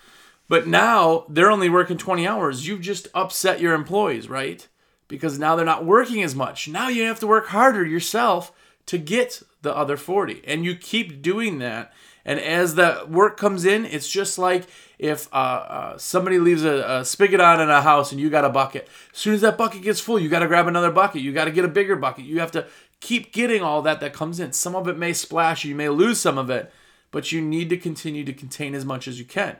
But 0.49 0.67
now 0.67 1.25
they're 1.29 1.51
only 1.51 1.69
working 1.69 1.97
20 1.97 2.25
hours. 2.25 2.67
You've 2.67 2.81
just 2.81 3.07
upset 3.13 3.59
your 3.59 3.73
employees, 3.73 4.29
right? 4.29 4.65
Because 5.07 5.37
now 5.37 5.55
they're 5.55 5.65
not 5.65 5.85
working 5.85 6.23
as 6.23 6.35
much. 6.35 6.67
Now 6.67 6.89
you 6.89 7.03
have 7.03 7.19
to 7.19 7.27
work 7.27 7.47
harder 7.47 7.85
yourself 7.85 8.51
to 8.85 8.97
get 8.97 9.41
the 9.61 9.75
other 9.75 9.97
40. 9.97 10.41
And 10.45 10.63
you 10.63 10.75
keep 10.75 11.21
doing 11.21 11.59
that. 11.59 11.93
And 12.27 12.41
as 12.41 12.75
the 12.75 13.05
work 13.09 13.37
comes 13.37 13.63
in, 13.63 13.85
it's 13.85 14.09
just 14.09 14.37
like 14.37 14.65
if 14.99 15.33
uh, 15.33 15.37
uh, 15.37 15.97
somebody 15.97 16.39
leaves 16.39 16.65
a, 16.65 16.99
a, 16.99 17.05
spigot 17.05 17.39
on 17.39 17.61
in 17.61 17.69
a 17.69 17.81
house 17.81 18.11
and 18.11 18.19
you 18.19 18.29
got 18.29 18.43
a 18.43 18.49
bucket. 18.49 18.89
As 19.13 19.17
soon 19.17 19.33
as 19.33 19.41
that 19.41 19.57
bucket 19.57 19.81
gets 19.81 20.01
full, 20.01 20.19
you 20.19 20.27
got 20.27 20.39
to 20.39 20.47
grab 20.47 20.67
another 20.67 20.91
bucket. 20.91 21.21
You 21.21 21.31
got 21.31 21.45
to 21.45 21.51
get 21.51 21.63
a 21.63 21.69
bigger 21.69 21.95
bucket. 21.95 22.25
You 22.25 22.41
have 22.41 22.51
to 22.51 22.67
keep 22.99 23.31
getting 23.31 23.63
all 23.63 23.81
that 23.83 24.01
that 24.01 24.13
comes 24.13 24.41
in. 24.41 24.51
Some 24.51 24.75
of 24.75 24.89
it 24.89 24.97
may 24.97 25.13
splash, 25.13 25.63
you 25.63 25.73
may 25.73 25.87
lose 25.87 26.19
some 26.19 26.37
of 26.37 26.49
it, 26.49 26.71
but 27.11 27.31
you 27.31 27.41
need 27.41 27.69
to 27.69 27.77
continue 27.77 28.25
to 28.25 28.33
contain 28.33 28.75
as 28.75 28.83
much 28.83 29.07
as 29.07 29.17
you 29.19 29.25
can. 29.25 29.55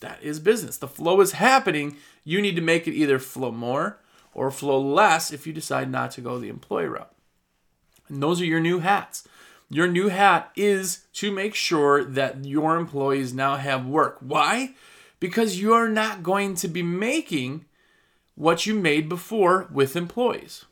That 0.00 0.22
is 0.22 0.40
business. 0.40 0.78
The 0.78 0.88
flow 0.88 1.20
is 1.20 1.32
happening. 1.32 1.96
You 2.24 2.40
need 2.40 2.56
to 2.56 2.62
make 2.62 2.88
it 2.88 2.94
either 2.94 3.18
flow 3.18 3.52
more 3.52 3.98
or 4.32 4.50
flow 4.50 4.80
less 4.80 5.32
if 5.32 5.46
you 5.46 5.52
decide 5.52 5.90
not 5.90 6.12
to 6.12 6.22
go 6.22 6.38
the 6.38 6.48
employee 6.48 6.86
route. 6.86 7.12
And 8.08 8.22
those 8.22 8.40
are 8.40 8.46
your 8.46 8.60
new 8.60 8.78
hats. 8.78 9.26
Your 9.68 9.88
new 9.88 10.08
hat 10.08 10.50
is 10.54 11.06
to 11.14 11.32
make 11.32 11.54
sure 11.54 12.04
that 12.04 12.44
your 12.44 12.76
employees 12.76 13.34
now 13.34 13.56
have 13.56 13.86
work. 13.86 14.18
Why? 14.20 14.74
Because 15.18 15.60
you 15.60 15.72
are 15.72 15.88
not 15.88 16.22
going 16.22 16.54
to 16.56 16.68
be 16.68 16.82
making 16.82 17.64
what 18.36 18.66
you 18.66 18.74
made 18.74 19.08
before 19.08 19.66
with 19.72 19.96
employees. 19.96 20.64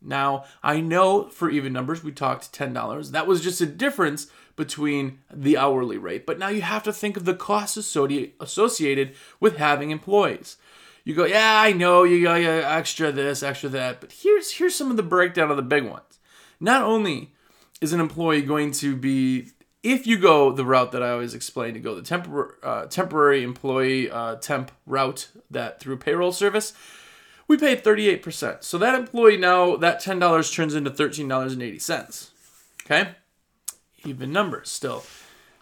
Now, 0.00 0.44
I 0.62 0.80
know 0.80 1.28
for 1.28 1.50
even 1.50 1.72
numbers, 1.72 2.04
we 2.04 2.12
talked 2.12 2.52
$10. 2.52 3.10
That 3.10 3.26
was 3.26 3.40
just 3.40 3.60
a 3.60 3.66
difference 3.66 4.28
between 4.54 5.18
the 5.32 5.56
hourly 5.56 5.98
rate. 5.98 6.26
But 6.26 6.38
now 6.38 6.48
you 6.48 6.62
have 6.62 6.84
to 6.84 6.92
think 6.92 7.16
of 7.16 7.24
the 7.24 7.34
costs 7.34 7.76
associated 7.76 9.14
with 9.40 9.56
having 9.56 9.90
employees. 9.90 10.56
You 11.04 11.14
go, 11.14 11.24
yeah, 11.24 11.60
I 11.60 11.72
know 11.72 12.04
you 12.04 12.22
got 12.22 12.40
extra 12.40 13.12
this, 13.12 13.42
extra 13.42 13.68
that, 13.70 14.00
but 14.00 14.12
here's 14.12 14.52
here's 14.52 14.74
some 14.74 14.90
of 14.90 14.96
the 14.96 15.04
breakdown 15.04 15.50
of 15.50 15.56
the 15.56 15.62
big 15.62 15.84
ones. 15.84 16.18
Not 16.58 16.82
only 16.82 17.32
is 17.80 17.92
an 17.92 18.00
employee 18.00 18.42
going 18.42 18.72
to 18.72 18.96
be, 18.96 19.48
if 19.82 20.06
you 20.06 20.18
go 20.18 20.52
the 20.52 20.64
route 20.64 20.92
that 20.92 21.02
I 21.02 21.10
always 21.10 21.34
explain 21.34 21.74
to 21.74 21.80
go 21.80 21.94
the 21.94 22.02
temporary 22.02 22.54
uh, 22.62 22.86
temporary 22.86 23.42
employee 23.42 24.10
uh, 24.10 24.36
temp 24.36 24.70
route 24.86 25.28
that 25.50 25.80
through 25.80 25.98
payroll 25.98 26.32
service, 26.32 26.72
we 27.48 27.56
pay 27.56 27.76
38%. 27.76 28.64
So 28.64 28.78
that 28.78 28.94
employee 28.94 29.36
now, 29.36 29.76
that 29.76 30.02
$10 30.02 30.52
turns 30.52 30.74
into 30.74 30.90
$13.80. 30.90 32.30
Okay? 32.84 33.14
Even 34.04 34.32
numbers 34.32 34.70
still. 34.70 35.04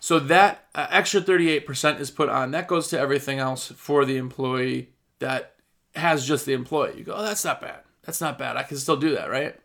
So 0.00 0.18
that 0.18 0.66
uh, 0.74 0.86
extra 0.90 1.20
38% 1.20 2.00
is 2.00 2.10
put 2.10 2.28
on. 2.28 2.50
That 2.50 2.68
goes 2.68 2.88
to 2.88 2.98
everything 2.98 3.38
else 3.38 3.68
for 3.68 4.04
the 4.04 4.16
employee 4.16 4.90
that 5.18 5.54
has 5.94 6.26
just 6.26 6.46
the 6.46 6.52
employee. 6.52 6.94
You 6.98 7.04
go, 7.04 7.14
oh, 7.14 7.22
that's 7.22 7.44
not 7.44 7.60
bad. 7.60 7.80
That's 8.02 8.20
not 8.20 8.38
bad. 8.38 8.56
I 8.56 8.62
can 8.64 8.76
still 8.76 8.96
do 8.96 9.14
that, 9.14 9.30
right? 9.30 9.58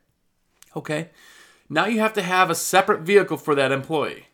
Okay. 0.75 1.09
Now 1.69 1.85
you 1.85 1.99
have 1.99 2.13
to 2.13 2.23
have 2.23 2.49
a 2.49 2.55
separate 2.55 3.01
vehicle 3.01 3.37
for 3.37 3.53
that 3.55 3.71
employee. 3.71 4.25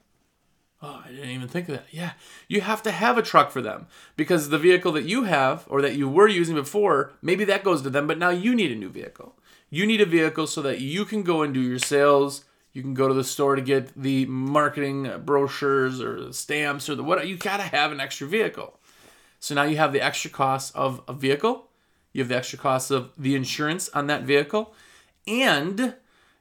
Oh, 0.82 1.02
I 1.06 1.10
didn't 1.10 1.30
even 1.30 1.48
think 1.48 1.68
of 1.68 1.76
that. 1.76 1.88
Yeah, 1.92 2.12
you 2.48 2.62
have 2.62 2.84
to 2.84 2.92
have 2.92 3.18
a 3.18 3.24
truck 3.24 3.52
for 3.52 3.62
them 3.62 3.88
because 4.16 4.50
the 4.50 4.58
vehicle 4.58 4.92
that 4.94 5.06
you 5.06 5.24
have 5.24 5.66
or 5.68 5.82
that 5.82 5.96
you 5.96 6.08
were 6.08 6.28
using 6.28 6.56
before, 6.56 7.14
maybe 7.22 7.44
that 7.46 7.64
goes 7.64 7.82
to 7.82 7.90
them, 7.90 8.08
but 8.08 8.20
now 8.20 8.30
you 8.30 8.54
need 8.54 8.72
a 8.72 8.76
new 8.76 8.90
vehicle. 8.90 9.36
You 9.70 9.86
need 9.86 10.02
a 10.02 10.06
vehicle 10.06 10.48
so 10.48 10.62
that 10.62 10.80
you 10.80 11.04
can 11.06 11.24
go 11.24 11.42
and 11.42 11.54
do 11.54 11.62
your 11.62 11.80
sales. 11.80 12.46
You 12.72 12.82
can 12.82 12.94
go 12.94 13.08
to 13.08 13.14
the 13.14 13.24
store 13.24 13.56
to 13.56 13.62
get 13.62 14.00
the 14.00 14.26
marketing 14.26 15.10
brochures 15.24 16.02
or 16.02 16.32
stamps 16.34 16.90
or 16.90 16.96
the 16.96 17.04
what. 17.04 17.26
You 17.28 17.38
got 17.38 17.58
to 17.58 17.64
have 17.64 17.92
an 17.92 18.00
extra 18.00 18.28
vehicle. 18.28 18.80
So 19.40 19.56
now 19.56 19.64
you 19.64 19.78
have 19.78 19.94
the 19.94 20.02
extra 20.02 20.30
cost 20.30 20.76
of 20.76 21.02
a 21.08 21.14
vehicle. 21.14 21.70
You 22.14 22.22
have 22.22 22.30
the 22.30 22.38
extra 22.38 22.60
cost 22.60 22.92
of 22.92 23.12
the 23.18 23.36
insurance 23.36 23.90
on 23.90 24.08
that 24.08 24.24
vehicle, 24.24 24.74
and 25.28 25.96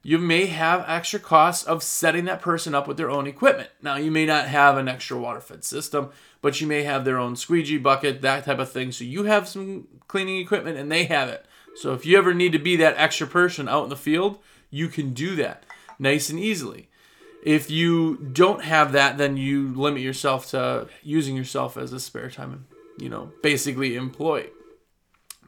you 0.04 0.18
may 0.18 0.46
have 0.46 0.84
extra 0.86 1.18
costs 1.18 1.64
of 1.64 1.82
setting 1.82 2.26
that 2.26 2.42
person 2.42 2.74
up 2.74 2.86
with 2.86 2.98
their 2.98 3.10
own 3.10 3.26
equipment. 3.26 3.70
Now, 3.80 3.96
you 3.96 4.10
may 4.10 4.26
not 4.26 4.46
have 4.48 4.76
an 4.76 4.86
extra 4.86 5.18
water 5.18 5.40
fed 5.40 5.64
system, 5.64 6.10
but 6.42 6.60
you 6.60 6.66
may 6.66 6.82
have 6.82 7.06
their 7.06 7.18
own 7.18 7.36
squeegee 7.36 7.78
bucket, 7.78 8.20
that 8.20 8.44
type 8.44 8.58
of 8.58 8.70
thing. 8.70 8.92
So 8.92 9.02
you 9.02 9.24
have 9.24 9.48
some 9.48 9.88
cleaning 10.06 10.36
equipment 10.36 10.76
and 10.76 10.92
they 10.92 11.04
have 11.04 11.30
it. 11.30 11.46
So 11.74 11.94
if 11.94 12.04
you 12.04 12.18
ever 12.18 12.34
need 12.34 12.52
to 12.52 12.58
be 12.58 12.76
that 12.76 12.98
extra 12.98 13.26
person 13.26 13.66
out 13.66 13.84
in 13.84 13.88
the 13.88 13.96
field, 13.96 14.38
you 14.70 14.88
can 14.88 15.14
do 15.14 15.36
that 15.36 15.64
nice 15.98 16.28
and 16.28 16.38
easily. 16.38 16.90
If 17.42 17.70
you 17.70 18.16
don't 18.16 18.62
have 18.62 18.92
that, 18.92 19.16
then 19.16 19.38
you 19.38 19.68
limit 19.74 20.02
yourself 20.02 20.50
to 20.50 20.86
using 21.02 21.34
yourself 21.34 21.78
as 21.78 21.94
a 21.94 22.00
spare 22.00 22.30
time, 22.30 22.66
you 22.98 23.08
know, 23.08 23.32
basically 23.42 23.96
employee. 23.96 24.50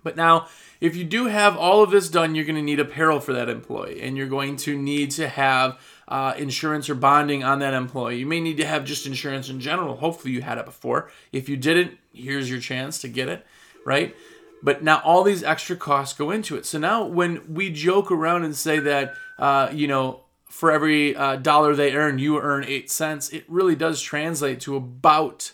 But 0.07 0.17
now, 0.17 0.47
if 0.81 0.95
you 0.95 1.03
do 1.03 1.27
have 1.27 1.57
all 1.57 1.83
of 1.83 1.91
this 1.91 2.09
done, 2.09 2.37
you're 2.37 2.45
going 2.45 2.55
to 2.55 2.63
need 2.63 2.79
apparel 2.79 3.19
for 3.19 3.33
that 3.33 3.49
employee, 3.49 4.01
and 4.01 4.17
you're 4.17 4.29
going 4.29 4.55
to 4.59 4.79
need 4.79 5.11
to 5.13 5.27
have 5.27 5.81
uh, 6.07 6.33
insurance 6.39 6.89
or 6.89 6.95
bonding 6.95 7.43
on 7.43 7.59
that 7.59 7.75
employee. 7.75 8.19
You 8.19 8.27
may 8.27 8.39
need 8.39 8.59
to 8.59 8.65
have 8.65 8.85
just 8.85 9.05
insurance 9.05 9.49
in 9.49 9.59
general. 9.59 9.97
Hopefully, 9.97 10.33
you 10.33 10.43
had 10.43 10.59
it 10.59 10.65
before. 10.65 11.11
If 11.33 11.49
you 11.49 11.57
didn't, 11.57 11.99
here's 12.13 12.49
your 12.49 12.61
chance 12.61 13.01
to 13.01 13.09
get 13.09 13.29
it, 13.29 13.45
right? 13.85 14.15
But 14.63 14.85
now 14.85 15.03
all 15.05 15.25
these 15.25 15.43
extra 15.43 15.75
costs 15.75 16.17
go 16.17 16.31
into 16.31 16.55
it. 16.55 16.67
So 16.67 16.79
now, 16.79 17.05
when 17.05 17.53
we 17.53 17.73
joke 17.73 18.13
around 18.13 18.45
and 18.45 18.55
say 18.55 18.79
that, 18.79 19.17
uh, 19.41 19.71
you 19.73 19.89
know, 19.89 20.21
for 20.45 20.71
every 20.71 21.17
uh, 21.17 21.35
dollar 21.35 21.75
they 21.75 21.97
earn, 21.97 22.21
you 22.21 22.41
earn 22.41 22.63
eight 22.63 22.93
cents, 22.93 23.29
it 23.31 23.45
really 23.49 23.75
does 23.75 24.01
translate 24.01 24.61
to 24.61 24.77
about 24.77 25.53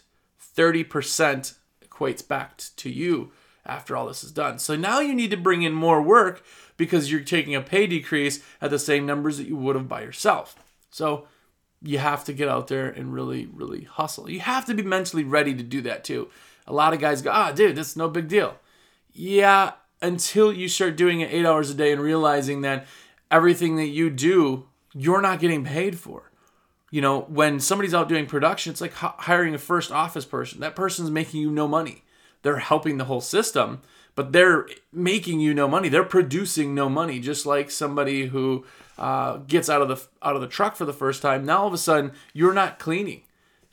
30% 0.55 1.55
equates 1.83 2.29
back 2.29 2.59
to 2.77 2.91
you 2.91 3.33
after 3.65 3.97
all 3.97 4.07
this 4.07 4.25
is 4.25 4.33
done. 4.33 4.59
So 4.59 4.77
now 4.77 5.01
you 5.01 5.15
need 5.15 5.31
to 5.31 5.37
bring 5.37 5.63
in 5.63 5.73
more 5.73 6.03
work 6.03 6.43
because 6.77 7.11
you're 7.11 7.21
taking 7.21 7.55
a 7.55 7.61
pay 7.61 7.87
decrease 7.87 8.43
at 8.61 8.71
the 8.71 8.79
same 8.79 9.07
numbers 9.07 9.39
that 9.39 9.47
you 9.47 9.57
would 9.57 9.77
have 9.77 9.89
by 9.89 10.03
yourself. 10.03 10.57
So 10.91 11.27
you 11.81 11.99
have 11.99 12.25
to 12.25 12.33
get 12.33 12.49
out 12.49 12.69
there 12.69 12.89
and 12.89 13.13
really, 13.13 13.47
really 13.47 13.85
hustle. 13.85 14.31
You 14.31 14.41
have 14.41 14.67
to 14.67 14.75
be 14.75 14.83
mentally 14.83 15.25
ready 15.25 15.55
to 15.55 15.63
do 15.63 15.81
that 15.83 16.05
too. 16.05 16.29
A 16.67 16.73
lot 16.73 16.93
of 16.93 17.01
guys 17.01 17.23
go, 17.23 17.31
ah, 17.33 17.51
oh, 17.51 17.55
dude, 17.55 17.77
that's 17.77 17.97
no 17.97 18.09
big 18.09 18.29
deal. 18.29 18.57
Yeah, 19.13 19.73
until 20.01 20.53
you 20.53 20.69
start 20.69 20.97
doing 20.97 21.21
it 21.21 21.33
eight 21.33 21.47
hours 21.47 21.71
a 21.71 21.75
day 21.75 21.93
and 21.93 22.01
realizing 22.01 22.63
that 22.63 22.87
everything 23.31 23.77
that 23.77 23.89
you 23.89 24.11
do, 24.11 24.69
you're 24.95 25.21
not 25.21 25.41
getting 25.41 25.65
paid 25.65 25.99
for. 25.99 26.31
You 26.91 27.01
know, 27.01 27.23
when 27.23 27.59
somebody's 27.59 27.95
out 27.95 28.09
doing 28.09 28.27
production, 28.27 28.71
it's 28.71 28.81
like 28.81 28.93
hiring 28.93 29.55
a 29.55 29.59
first 29.59 29.91
office 29.91 30.25
person. 30.25 30.61
That 30.61 30.77
person's 30.77 31.11
making 31.11 31.41
you 31.41 31.51
no 31.51 31.67
money 31.67 32.02
they're 32.43 32.59
helping 32.59 32.99
the 32.99 33.05
whole 33.05 33.21
system, 33.21 33.81
but 34.15 34.33
they're 34.33 34.67
making 34.93 35.41
you 35.41 35.55
no 35.55 35.67
money. 35.67 35.89
They're 35.89 36.05
producing 36.05 36.75
no 36.75 36.89
money, 36.89 37.19
just 37.21 37.47
like 37.47 37.71
somebody 37.71 38.27
who 38.27 38.65
uh, 38.99 39.39
gets 39.49 39.71
out 39.71 39.83
of 39.83 39.89
the 39.89 40.01
out 40.23 40.37
of 40.37 40.43
the 40.43 40.49
truck 40.49 40.77
for 40.77 40.85
the 40.85 40.93
first 40.93 41.23
time. 41.23 41.45
Now 41.45 41.63
all 41.63 41.69
of 41.69 41.73
a 41.73 41.79
sudden 41.79 42.13
you're 42.33 42.53
not 42.53 42.79
cleaning. 42.79 43.23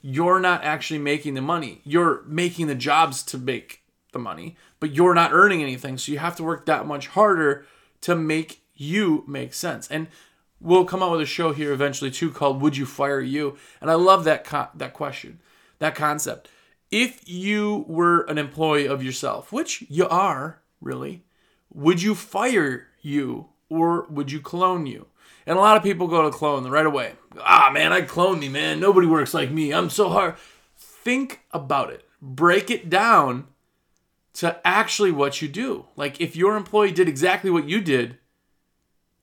You're 0.02 0.40
not 0.40 0.64
actually 0.64 0.98
making 0.98 1.34
the 1.34 1.42
money. 1.42 1.82
You're 1.84 2.22
making 2.26 2.68
the 2.68 2.74
jobs 2.74 3.22
to 3.24 3.38
make 3.38 3.82
the 4.12 4.18
money, 4.18 4.56
but 4.78 4.92
you're 4.92 5.14
not 5.14 5.32
earning 5.32 5.62
anything. 5.62 5.98
So 5.98 6.10
you 6.10 6.18
have 6.18 6.36
to 6.36 6.42
work 6.42 6.64
that 6.66 6.86
much 6.86 7.08
harder 7.08 7.66
to 8.00 8.16
make 8.16 8.62
you 8.74 9.24
make 9.28 9.52
sense. 9.52 9.88
And 9.88 10.08
we'll 10.58 10.86
come 10.86 11.02
out 11.02 11.12
with 11.12 11.20
a 11.20 11.26
show 11.26 11.52
here 11.52 11.72
eventually 11.72 12.10
too 12.10 12.30
called 12.30 12.62
"Would 12.62 12.78
You 12.78 12.86
Fire 12.86 13.20
You?" 13.20 13.58
And 13.80 13.90
I 13.90 13.94
love 13.94 14.24
that 14.24 14.44
co- 14.44 14.68
that 14.74 14.94
question, 14.94 15.40
that 15.80 15.94
concept 15.94 16.48
if 16.90 17.28
you 17.28 17.84
were 17.88 18.22
an 18.22 18.38
employee 18.38 18.86
of 18.86 19.02
yourself, 19.02 19.52
which 19.52 19.84
you 19.88 20.08
are, 20.08 20.60
really, 20.80 21.24
would 21.72 22.02
you 22.02 22.14
fire 22.14 22.88
you 23.00 23.48
or 23.68 24.06
would 24.10 24.32
you 24.32 24.40
clone 24.40 24.86
you? 24.86 25.06
And 25.46 25.56
a 25.56 25.60
lot 25.60 25.76
of 25.76 25.82
people 25.82 26.08
go 26.08 26.22
to 26.22 26.36
clone 26.36 26.66
right 26.66 26.86
away. 26.86 27.14
Ah, 27.40 27.70
man, 27.72 27.92
I 27.92 28.02
clone 28.02 28.40
me, 28.40 28.48
man. 28.48 28.80
Nobody 28.80 29.06
works 29.06 29.32
like 29.32 29.50
me. 29.50 29.72
I'm 29.72 29.90
so 29.90 30.08
hard. 30.08 30.34
Think 30.76 31.40
about 31.52 31.90
it. 31.90 32.06
Break 32.20 32.70
it 32.70 32.90
down 32.90 33.46
to 34.34 34.60
actually 34.64 35.12
what 35.12 35.40
you 35.40 35.48
do. 35.48 35.86
Like 35.96 36.20
if 36.20 36.36
your 36.36 36.56
employee 36.56 36.92
did 36.92 37.08
exactly 37.08 37.50
what 37.50 37.68
you 37.68 37.80
did 37.80 38.18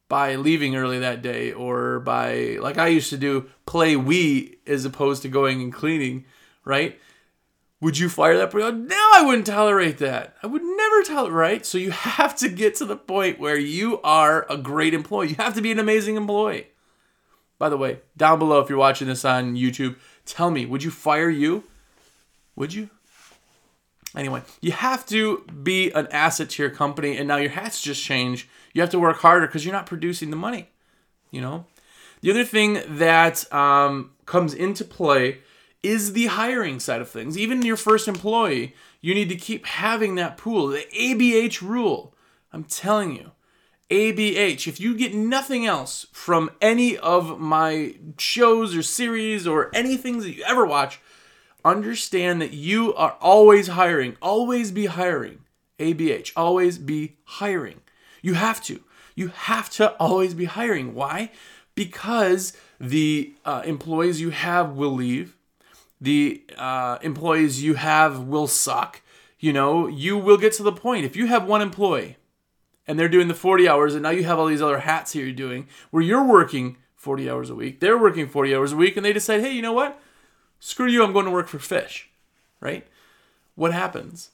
by 0.10 0.36
leaving 0.36 0.76
early 0.76 1.00
that 1.00 1.22
day 1.22 1.52
or 1.52 2.00
by 2.00 2.58
like 2.62 2.78
I 2.78 2.88
used 2.88 3.10
to 3.10 3.18
do 3.18 3.50
play 3.66 3.96
Wii 3.96 4.58
as 4.66 4.86
opposed 4.86 5.22
to 5.22 5.30
going 5.30 5.62
and 5.62 5.74
cleaning, 5.74 6.26
right? 6.64 7.00
Would 7.80 8.00
you 8.00 8.10
fire 8.10 8.38
that 8.38 8.50
person? 8.50 8.88
No, 8.88 9.10
I 9.14 9.24
wouldn't 9.24 9.46
tolerate 9.46 10.00
that. 10.00 10.36
I 10.42 10.48
would 10.48 10.64
never 10.64 11.04
tolerate, 11.04 11.34
right? 11.34 11.66
So 11.66 11.78
you 11.78 11.92
have 11.92 12.36
to 12.38 12.50
get 12.50 12.76
to 12.76 12.86
the 12.86 12.98
point 12.98 13.40
where 13.40 13.58
you 13.58 14.02
are 14.02 14.46
a 14.50 14.58
great 14.58 14.94
employee. 14.94 15.30
You 15.30 15.36
have 15.36 15.54
to 15.56 15.62
be 15.62 15.72
an 15.72 15.80
amazing 15.80 16.16
employee. 16.16 16.68
By 17.60 17.70
the 17.70 17.78
way, 17.78 18.00
down 18.16 18.40
below, 18.40 18.60
if 18.60 18.70
you're 18.70 18.78
watching 18.78 19.08
this 19.08 19.26
on 19.26 19.56
YouTube, 19.56 19.96
tell 20.26 20.52
me, 20.52 20.66
would 20.66 20.84
you 20.84 20.92
fire 20.92 21.30
you? 21.30 21.64
Would 22.56 22.74
you? 22.74 22.90
Anyway, 24.16 24.42
you 24.62 24.72
have 24.72 25.06
to 25.08 25.44
be 25.64 25.92
an 25.92 26.08
asset 26.12 26.50
to 26.52 26.64
your 26.64 26.72
company, 26.72 27.18
and 27.18 27.28
now 27.28 27.38
your 27.38 27.52
hats 27.52 27.82
just 27.82 28.04
change. 28.04 28.48
You 28.74 28.82
have 28.82 28.90
to 28.92 29.00
work 29.00 29.18
harder 29.18 29.48
because 29.48 29.66
you're 29.66 29.74
not 29.74 29.86
producing 29.86 30.30
the 30.30 30.36
money. 30.36 30.70
You 31.30 31.42
know, 31.42 31.66
the 32.22 32.32
other 32.32 32.46
thing 32.46 32.82
that 32.88 33.52
um, 33.54 34.12
comes 34.26 34.54
into 34.54 34.84
play 34.84 35.40
is 35.84 36.14
the 36.14 36.28
hiring 36.28 36.80
side 36.80 37.02
of 37.02 37.10
things. 37.10 37.38
Even 37.38 37.62
your 37.62 37.78
first 37.78 38.08
employee, 38.08 38.76
you 39.02 39.14
need 39.14 39.30
to 39.30 39.36
keep 39.36 39.66
having 39.66 40.16
that 40.16 40.38
pool, 40.38 40.68
the 40.68 40.86
ABH 40.96 41.62
rule. 41.62 42.14
I'm 42.52 42.64
telling 42.64 43.16
you, 43.16 43.32
ABH. 43.90 44.68
If 44.68 44.80
you 44.80 44.98
get 44.98 45.14
nothing 45.14 45.66
else 45.66 46.08
from 46.12 46.52
any 46.62 46.98
of 46.98 47.40
my 47.40 47.96
shows 48.18 48.76
or 48.76 48.84
series 48.84 49.48
or 49.48 49.74
anything 49.74 50.20
that 50.20 50.36
you 50.36 50.44
ever 50.44 50.66
watch, 50.66 51.00
understand 51.64 52.42
that 52.42 52.54
you 52.54 52.94
are 52.96 53.16
always 53.22 53.68
hiring, 53.68 54.18
always 54.22 54.72
be 54.72 54.88
hiring. 54.88 55.40
ABH, 55.80 56.32
always 56.36 56.78
be 56.78 57.18
hiring. 57.24 57.82
You 58.22 58.34
have 58.34 58.64
to. 58.64 58.82
You 59.16 59.30
have 59.30 59.70
to 59.72 59.92
always 60.00 60.34
be 60.34 60.46
hiring. 60.46 60.94
Why? 60.94 61.32
Because 61.76 62.54
the 62.80 63.34
uh, 63.46 63.62
employees 63.66 64.20
you 64.20 64.32
have 64.32 64.72
will 64.72 64.92
leave. 64.92 65.37
The 66.00 66.44
uh, 66.58 67.00
employees 67.02 67.64
you 67.64 67.76
have 67.76 68.22
will 68.22 68.48
suck. 68.48 69.02
You 69.40 69.54
know, 69.54 69.88
you 69.88 70.18
will 70.18 70.38
get 70.38 70.54
to 70.54 70.64
the 70.64 70.72
point. 70.72 71.06
If 71.06 71.16
you 71.16 71.28
have 71.28 71.48
one 71.48 71.62
employee 71.62 72.18
and 72.88 72.98
they're 72.98 73.10
doing 73.10 73.28
the 73.28 73.34
40 73.34 73.68
hours, 73.68 73.94
and 73.94 74.04
now 74.04 74.10
you 74.10 74.24
have 74.24 74.40
all 74.40 74.48
these 74.48 74.62
other 74.62 74.80
hats 74.80 75.14
here 75.14 75.26
you're 75.26 75.34
doing 75.34 75.68
where 75.92 76.04
you're 76.04 76.24
working 76.24 76.78
40 76.96 77.30
hours 77.30 77.50
a 77.50 77.56
week, 77.56 77.80
they're 77.80 77.98
working 77.98 78.28
40 78.28 78.56
hours 78.56 78.72
a 78.72 78.78
week, 78.78 78.98
and 78.98 79.06
they 79.06 79.14
decide, 79.14 79.42
hey, 79.42 79.52
you 79.52 79.62
know 79.62 79.74
what? 79.74 80.00
Screw 80.60 80.88
you, 80.88 81.04
I'm 81.04 81.14
going 81.14 81.26
to 81.26 81.32
work 81.32 81.48
for 81.48 81.60
fish, 81.60 82.10
right? 82.60 82.88
What 83.56 83.74
happens? 83.74 84.32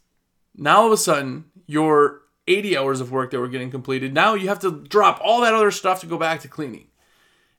Now 0.56 0.82
all 0.82 0.88
of 0.88 0.93
a 0.93 0.97
sudden, 0.97 1.45
your 1.65 2.21
80 2.47 2.78
hours 2.78 3.02
of 3.02 3.12
work 3.12 3.32
that 3.32 3.39
were 3.39 3.47
getting 3.47 3.71
completed, 3.71 4.13
now 4.13 4.34
you 4.34 4.47
have 4.47 4.60
to 4.60 4.71
drop 4.71 5.19
all 5.23 5.41
that 5.41 5.54
other 5.54 5.71
stuff 5.71 5.99
to 6.02 6.06
go 6.06 6.17
back 6.17 6.41
to 6.41 6.47
cleaning. 6.47 6.88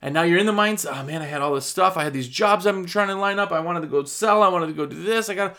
And 0.04 0.12
now 0.12 0.20
you're 0.20 0.38
in 0.38 0.44
the 0.44 0.52
mindset, 0.52 0.90
oh 0.92 1.02
man, 1.02 1.22
I 1.22 1.24
had 1.24 1.40
all 1.40 1.54
this 1.54 1.64
stuff. 1.64 1.96
I 1.96 2.04
had 2.04 2.12
these 2.12 2.28
jobs 2.28 2.66
I'm 2.66 2.84
trying 2.84 3.08
to 3.08 3.14
line 3.14 3.38
up. 3.38 3.50
I 3.52 3.60
wanted 3.60 3.80
to 3.80 3.86
go 3.86 4.04
sell. 4.04 4.42
I 4.42 4.48
wanted 4.48 4.66
to 4.66 4.74
go 4.74 4.84
do 4.84 5.02
this. 5.02 5.30
I 5.30 5.34
got 5.34 5.56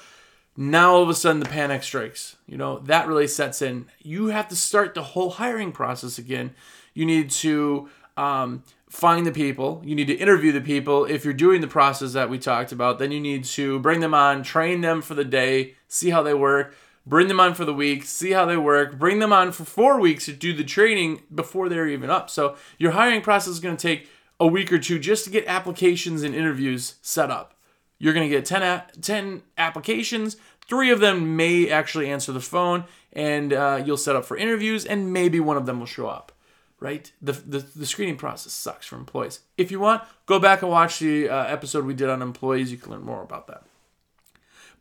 now 0.56 0.94
all 0.94 1.02
of 1.02 1.10
a 1.10 1.16
sudden 1.16 1.40
the 1.40 1.50
panic 1.50 1.82
strikes. 1.82 2.36
You 2.46 2.56
know, 2.56 2.78
that 2.82 3.08
really 3.08 3.28
sets 3.28 3.64
in. 3.64 3.88
You 4.04 4.28
have 4.28 4.48
to 4.50 4.56
start 4.56 4.94
the 4.94 5.02
whole 5.02 5.32
hiring 5.32 5.72
process 5.72 6.20
again. 6.20 6.54
You 6.94 7.08
need 7.08 7.32
to 7.32 7.90
um, 8.18 8.62
find 8.88 9.26
the 9.26 9.32
people. 9.32 9.82
You 9.84 9.96
need 9.96 10.06
to 10.08 10.14
interview 10.14 10.52
the 10.52 10.62
people. 10.62 11.06
If 11.06 11.26
you're 11.26 11.34
doing 11.34 11.62
the 11.62 11.68
process 11.68 12.14
that 12.14 12.30
we 12.30 12.38
talked 12.38 12.72
about, 12.72 13.00
then 13.00 13.12
you 13.12 13.20
need 13.20 13.46
to 13.46 13.80
bring 13.80 14.00
them 14.00 14.14
on, 14.14 14.44
train 14.44 14.82
them 14.82 15.02
for 15.02 15.16
the 15.16 15.26
day, 15.26 15.74
see 15.88 16.12
how 16.12 16.22
they 16.22 16.36
work, 16.36 16.76
bring 17.04 17.30
them 17.30 17.40
on 17.40 17.56
for 17.56 17.66
the 17.66 17.74
week, 17.74 18.04
see 18.04 18.32
how 18.32 18.46
they 18.46 18.58
work, 18.58 19.00
bring 19.00 19.18
them 19.18 19.34
on 19.34 19.52
for 19.52 19.66
four 19.66 20.00
weeks 20.00 20.26
to 20.26 20.34
do 20.34 20.54
the 20.54 20.64
training 20.64 21.24
before 21.34 21.68
they're 21.68 21.88
even 21.88 22.12
up. 22.12 22.30
So 22.30 22.56
your 22.78 22.92
hiring 22.92 23.22
process 23.22 23.54
is 23.54 23.60
going 23.60 23.76
to 23.76 23.82
take 23.82 24.08
a 24.40 24.48
week 24.48 24.72
or 24.72 24.80
two 24.80 25.00
just 25.00 25.24
to 25.26 25.30
get 25.30 25.46
applications 25.48 26.24
and 26.24 26.36
interviews 26.36 26.96
set 27.02 27.32
up. 27.32 27.54
You're 27.98 28.14
going 28.14 28.30
to 28.30 28.36
get 28.36 28.46
10, 28.46 28.62
a- 28.62 28.86
10 29.02 29.42
applications. 29.58 30.38
Three 30.68 30.92
of 30.92 31.00
them 31.00 31.36
may 31.36 31.70
actually 31.70 32.10
answer 32.10 32.32
the 32.32 32.42
phone, 32.42 32.86
and 33.14 33.54
uh, 33.54 33.82
you'll 33.86 33.98
set 33.98 34.16
up 34.16 34.26
for 34.26 34.36
interviews, 34.36 34.86
and 34.86 35.14
maybe 35.14 35.40
one 35.40 35.58
of 35.58 35.66
them 35.66 35.80
will 35.80 35.86
show 35.86 36.08
up. 36.08 36.32
Right? 36.80 37.12
The, 37.22 37.32
the, 37.32 37.60
the 37.60 37.86
screening 37.86 38.18
process 38.18 38.52
sucks 38.52 38.86
for 38.88 38.98
employees. 38.98 39.40
If 39.58 39.72
you 39.72 39.80
want, 39.80 40.04
go 40.26 40.40
back 40.40 40.62
and 40.62 40.70
watch 40.70 41.00
the 41.00 41.30
uh, 41.30 41.46
episode 41.46 41.86
we 41.86 41.94
did 41.94 42.10
on 42.10 42.22
employees. 42.22 42.72
You 42.72 42.78
can 42.78 42.92
learn 42.92 43.04
more 43.04 43.24
about 43.24 43.48
that. 43.48 43.64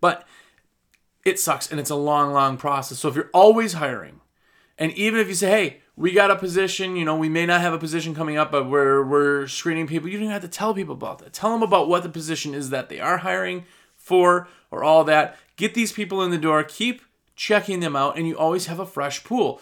But 0.00 0.26
it 1.24 1.38
sucks, 1.38 1.70
and 1.70 1.78
it's 1.78 1.90
a 1.90 1.94
long, 1.94 2.32
long 2.32 2.56
process. 2.56 2.98
So 2.98 3.08
if 3.08 3.14
you're 3.14 3.30
always 3.32 3.74
hiring, 3.74 4.20
and 4.76 4.92
even 4.92 5.20
if 5.20 5.28
you 5.28 5.34
say, 5.34 5.50
hey, 5.50 5.82
we 5.96 6.12
got 6.12 6.30
a 6.30 6.36
position, 6.36 6.96
you 6.96 7.04
know, 7.04 7.16
we 7.16 7.28
may 7.28 7.46
not 7.46 7.60
have 7.60 7.72
a 7.72 7.78
position 7.78 8.14
coming 8.14 8.36
up, 8.36 8.50
but 8.50 8.68
we're 8.68 9.04
we're 9.04 9.46
screening 9.46 9.86
people. 9.86 10.08
You 10.08 10.18
don't 10.18 10.30
have 10.30 10.42
to 10.42 10.48
tell 10.48 10.74
people 10.74 10.94
about 10.94 11.18
that. 11.20 11.32
Tell 11.32 11.52
them 11.52 11.62
about 11.62 11.88
what 11.88 12.02
the 12.02 12.08
position 12.08 12.54
is 12.54 12.70
that 12.70 12.88
they 12.88 13.00
are 13.00 13.18
hiring 13.18 13.64
for 13.96 14.48
or 14.70 14.82
all 14.82 15.04
that. 15.04 15.36
Get 15.56 15.74
these 15.74 15.92
people 15.92 16.22
in 16.22 16.30
the 16.30 16.38
door, 16.38 16.64
keep 16.64 17.02
checking 17.36 17.80
them 17.80 17.94
out, 17.94 18.18
and 18.18 18.26
you 18.26 18.36
always 18.36 18.66
have 18.66 18.80
a 18.80 18.86
fresh 18.86 19.22
pool. 19.22 19.60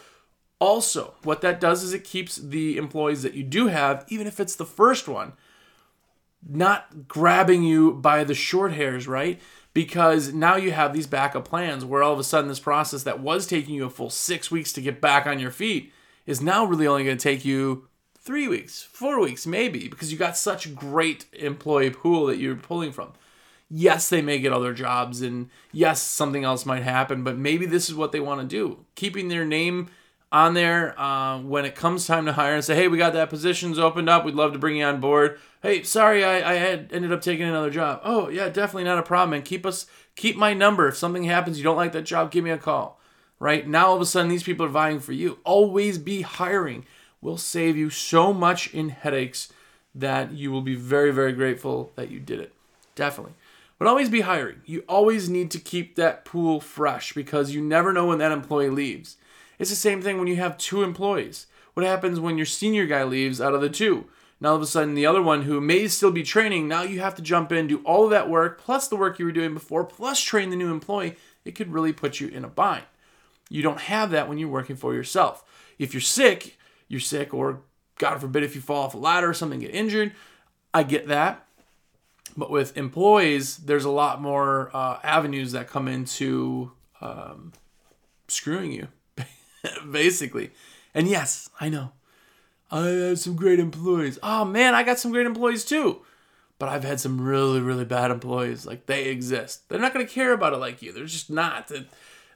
Also, 0.58 1.14
what 1.22 1.40
that 1.42 1.60
does 1.60 1.82
is 1.82 1.92
it 1.92 2.04
keeps 2.04 2.36
the 2.36 2.76
employees 2.76 3.22
that 3.22 3.34
you 3.34 3.42
do 3.42 3.66
have, 3.66 4.04
even 4.08 4.26
if 4.26 4.38
it's 4.38 4.54
the 4.54 4.64
first 4.64 5.08
one, 5.08 5.32
not 6.48 7.08
grabbing 7.08 7.62
you 7.62 7.92
by 7.92 8.24
the 8.24 8.34
short 8.34 8.72
hairs, 8.72 9.06
right? 9.06 9.40
Because 9.74 10.32
now 10.32 10.56
you 10.56 10.70
have 10.70 10.92
these 10.92 11.06
backup 11.06 11.46
plans 11.46 11.84
where 11.84 12.02
all 12.02 12.12
of 12.12 12.18
a 12.18 12.24
sudden 12.24 12.48
this 12.48 12.60
process 12.60 13.02
that 13.02 13.20
was 13.20 13.46
taking 13.46 13.74
you 13.74 13.84
a 13.84 13.90
full 13.90 14.10
six 14.10 14.50
weeks 14.50 14.72
to 14.74 14.80
get 14.80 15.00
back 15.00 15.26
on 15.26 15.38
your 15.38 15.50
feet 15.50 15.91
is 16.26 16.40
now 16.40 16.64
really 16.64 16.86
only 16.86 17.04
going 17.04 17.16
to 17.16 17.22
take 17.22 17.44
you 17.44 17.88
three 18.18 18.46
weeks, 18.46 18.82
four 18.82 19.20
weeks, 19.20 19.46
maybe, 19.46 19.88
because 19.88 20.12
you 20.12 20.18
got 20.18 20.36
such 20.36 20.74
great 20.74 21.26
employee 21.32 21.90
pool 21.90 22.26
that 22.26 22.38
you're 22.38 22.54
pulling 22.54 22.92
from. 22.92 23.12
Yes, 23.68 24.08
they 24.08 24.22
may 24.22 24.38
get 24.38 24.52
other 24.52 24.74
jobs, 24.74 25.22
and 25.22 25.48
yes, 25.72 26.02
something 26.02 26.44
else 26.44 26.66
might 26.66 26.82
happen, 26.82 27.24
but 27.24 27.38
maybe 27.38 27.66
this 27.66 27.88
is 27.88 27.94
what 27.94 28.12
they 28.12 28.20
want 28.20 28.40
to 28.40 28.46
do. 28.46 28.84
Keeping 28.94 29.28
their 29.28 29.44
name 29.44 29.88
on 30.30 30.54
there 30.54 30.98
uh, 31.00 31.40
when 31.40 31.64
it 31.64 31.74
comes 31.74 32.06
time 32.06 32.26
to 32.26 32.34
hire 32.34 32.54
and 32.54 32.64
say, 32.64 32.74
hey, 32.74 32.88
we 32.88 32.96
got 32.96 33.12
that 33.14 33.30
position's 33.30 33.78
opened 33.78 34.08
up. 34.08 34.24
We'd 34.24 34.34
love 34.34 34.52
to 34.52 34.58
bring 34.58 34.76
you 34.76 34.84
on 34.84 35.00
board. 35.00 35.38
Hey, 35.62 35.82
sorry, 35.82 36.24
I, 36.24 36.52
I 36.52 36.54
had 36.54 36.90
ended 36.92 37.12
up 37.12 37.22
taking 37.22 37.48
another 37.48 37.70
job. 37.70 38.00
Oh, 38.04 38.28
yeah, 38.28 38.48
definitely 38.48 38.84
not 38.84 38.98
a 38.98 39.02
problem. 39.02 39.34
And 39.34 39.44
keep 39.44 39.66
us, 39.66 39.86
keep 40.16 40.36
my 40.36 40.54
number. 40.54 40.88
If 40.88 40.96
something 40.96 41.24
happens, 41.24 41.58
you 41.58 41.64
don't 41.64 41.76
like 41.76 41.92
that 41.92 42.02
job, 42.02 42.30
give 42.30 42.44
me 42.44 42.50
a 42.50 42.58
call 42.58 43.00
right? 43.42 43.66
Now 43.66 43.88
all 43.88 43.96
of 43.96 44.00
a 44.00 44.06
sudden 44.06 44.30
these 44.30 44.44
people 44.44 44.64
are 44.64 44.68
vying 44.68 45.00
for 45.00 45.12
you. 45.12 45.38
Always 45.42 45.98
be 45.98 46.22
hiring 46.22 46.86
will 47.20 47.36
save 47.36 47.76
you 47.76 47.90
so 47.90 48.32
much 48.32 48.72
in 48.72 48.90
headaches 48.90 49.52
that 49.96 50.30
you 50.30 50.52
will 50.52 50.62
be 50.62 50.76
very, 50.76 51.10
very 51.10 51.32
grateful 51.32 51.90
that 51.96 52.08
you 52.08 52.20
did 52.20 52.38
it. 52.38 52.52
Definitely. 52.94 53.34
But 53.80 53.88
always 53.88 54.08
be 54.08 54.20
hiring. 54.20 54.62
You 54.64 54.84
always 54.88 55.28
need 55.28 55.50
to 55.50 55.58
keep 55.58 55.96
that 55.96 56.24
pool 56.24 56.60
fresh 56.60 57.14
because 57.14 57.52
you 57.52 57.60
never 57.60 57.92
know 57.92 58.06
when 58.06 58.18
that 58.18 58.30
employee 58.30 58.70
leaves. 58.70 59.16
It's 59.58 59.70
the 59.70 59.76
same 59.76 60.00
thing 60.00 60.18
when 60.18 60.28
you 60.28 60.36
have 60.36 60.56
two 60.56 60.84
employees. 60.84 61.48
What 61.74 61.84
happens 61.84 62.20
when 62.20 62.36
your 62.36 62.46
senior 62.46 62.86
guy 62.86 63.02
leaves 63.02 63.40
out 63.40 63.54
of 63.54 63.60
the 63.60 63.68
two? 63.68 64.06
Now 64.40 64.50
all 64.50 64.56
of 64.56 64.62
a 64.62 64.66
sudden 64.66 64.94
the 64.94 65.06
other 65.06 65.22
one 65.22 65.42
who 65.42 65.60
may 65.60 65.88
still 65.88 66.12
be 66.12 66.22
training, 66.22 66.68
now 66.68 66.82
you 66.82 67.00
have 67.00 67.16
to 67.16 67.22
jump 67.22 67.50
in, 67.50 67.66
do 67.66 67.82
all 67.84 68.04
of 68.04 68.10
that 68.10 68.30
work, 68.30 68.60
plus 68.60 68.86
the 68.86 68.96
work 68.96 69.18
you 69.18 69.24
were 69.24 69.32
doing 69.32 69.52
before, 69.52 69.82
plus 69.82 70.20
train 70.20 70.50
the 70.50 70.56
new 70.56 70.70
employee. 70.70 71.16
It 71.44 71.56
could 71.56 71.72
really 71.72 71.92
put 71.92 72.20
you 72.20 72.28
in 72.28 72.44
a 72.44 72.48
bind. 72.48 72.84
You 73.52 73.62
don't 73.62 73.80
have 73.80 74.10
that 74.12 74.28
when 74.28 74.38
you're 74.38 74.48
working 74.48 74.76
for 74.76 74.94
yourself. 74.94 75.44
If 75.78 75.92
you're 75.92 76.00
sick, 76.00 76.56
you're 76.88 77.00
sick, 77.00 77.34
or 77.34 77.60
God 77.98 78.18
forbid, 78.18 78.42
if 78.42 78.54
you 78.54 78.62
fall 78.62 78.84
off 78.84 78.94
a 78.94 78.98
ladder 78.98 79.28
or 79.28 79.34
something, 79.34 79.60
get 79.60 79.74
injured. 79.74 80.12
I 80.72 80.84
get 80.84 81.08
that. 81.08 81.46
But 82.34 82.50
with 82.50 82.78
employees, 82.78 83.58
there's 83.58 83.84
a 83.84 83.90
lot 83.90 84.22
more 84.22 84.70
uh, 84.74 85.00
avenues 85.02 85.52
that 85.52 85.68
come 85.68 85.86
into 85.86 86.72
um, 87.02 87.52
screwing 88.26 88.72
you, 88.72 88.88
basically. 89.90 90.52
And 90.94 91.06
yes, 91.06 91.50
I 91.60 91.68
know. 91.68 91.92
I 92.70 92.86
have 92.86 93.18
some 93.18 93.36
great 93.36 93.60
employees. 93.60 94.18
Oh 94.22 94.46
man, 94.46 94.74
I 94.74 94.82
got 94.82 94.98
some 94.98 95.12
great 95.12 95.26
employees 95.26 95.66
too. 95.66 96.00
But 96.58 96.70
I've 96.70 96.84
had 96.84 97.00
some 97.00 97.20
really, 97.20 97.60
really 97.60 97.84
bad 97.84 98.10
employees. 98.10 98.64
Like 98.64 98.86
they 98.86 99.10
exist. 99.10 99.68
They're 99.68 99.80
not 99.80 99.92
going 99.92 100.06
to 100.06 100.12
care 100.12 100.32
about 100.32 100.54
it 100.54 100.58
like 100.58 100.80
you. 100.80 100.92
They're 100.92 101.04
just 101.04 101.28
not 101.28 101.70